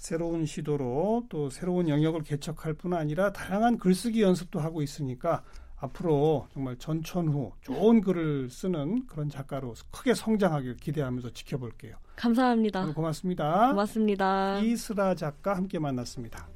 새로운 0.08 0.46
시도로 0.46 1.26
또 1.28 1.50
새로운 1.50 1.89
영역을 1.89 2.22
개척할 2.22 2.76
뿐 2.76 2.93
아니라 2.93 3.34
다양한 3.34 3.78
글쓰기 3.78 4.22
연습도 4.22 4.58
하고 4.58 4.82
있으니까 4.82 5.43
앞으로 5.76 6.48
정말 6.54 6.78
전천후 6.78 7.52
좋은 7.60 8.00
글을 8.00 8.50
쓰는 8.50 9.06
그런 9.06 9.28
작가로 9.28 9.74
크게 9.91 10.13
성장하길 10.13 10.78
기대하면서 10.78 11.32
지켜볼게요. 11.32 11.98
감사합니다. 12.15 12.93
고맙습니다. 12.93 13.67
고맙습니다. 13.67 14.60
이스라 14.60 15.13
작가 15.13 15.58
함께 15.58 15.78
만났습니다. 15.78 16.48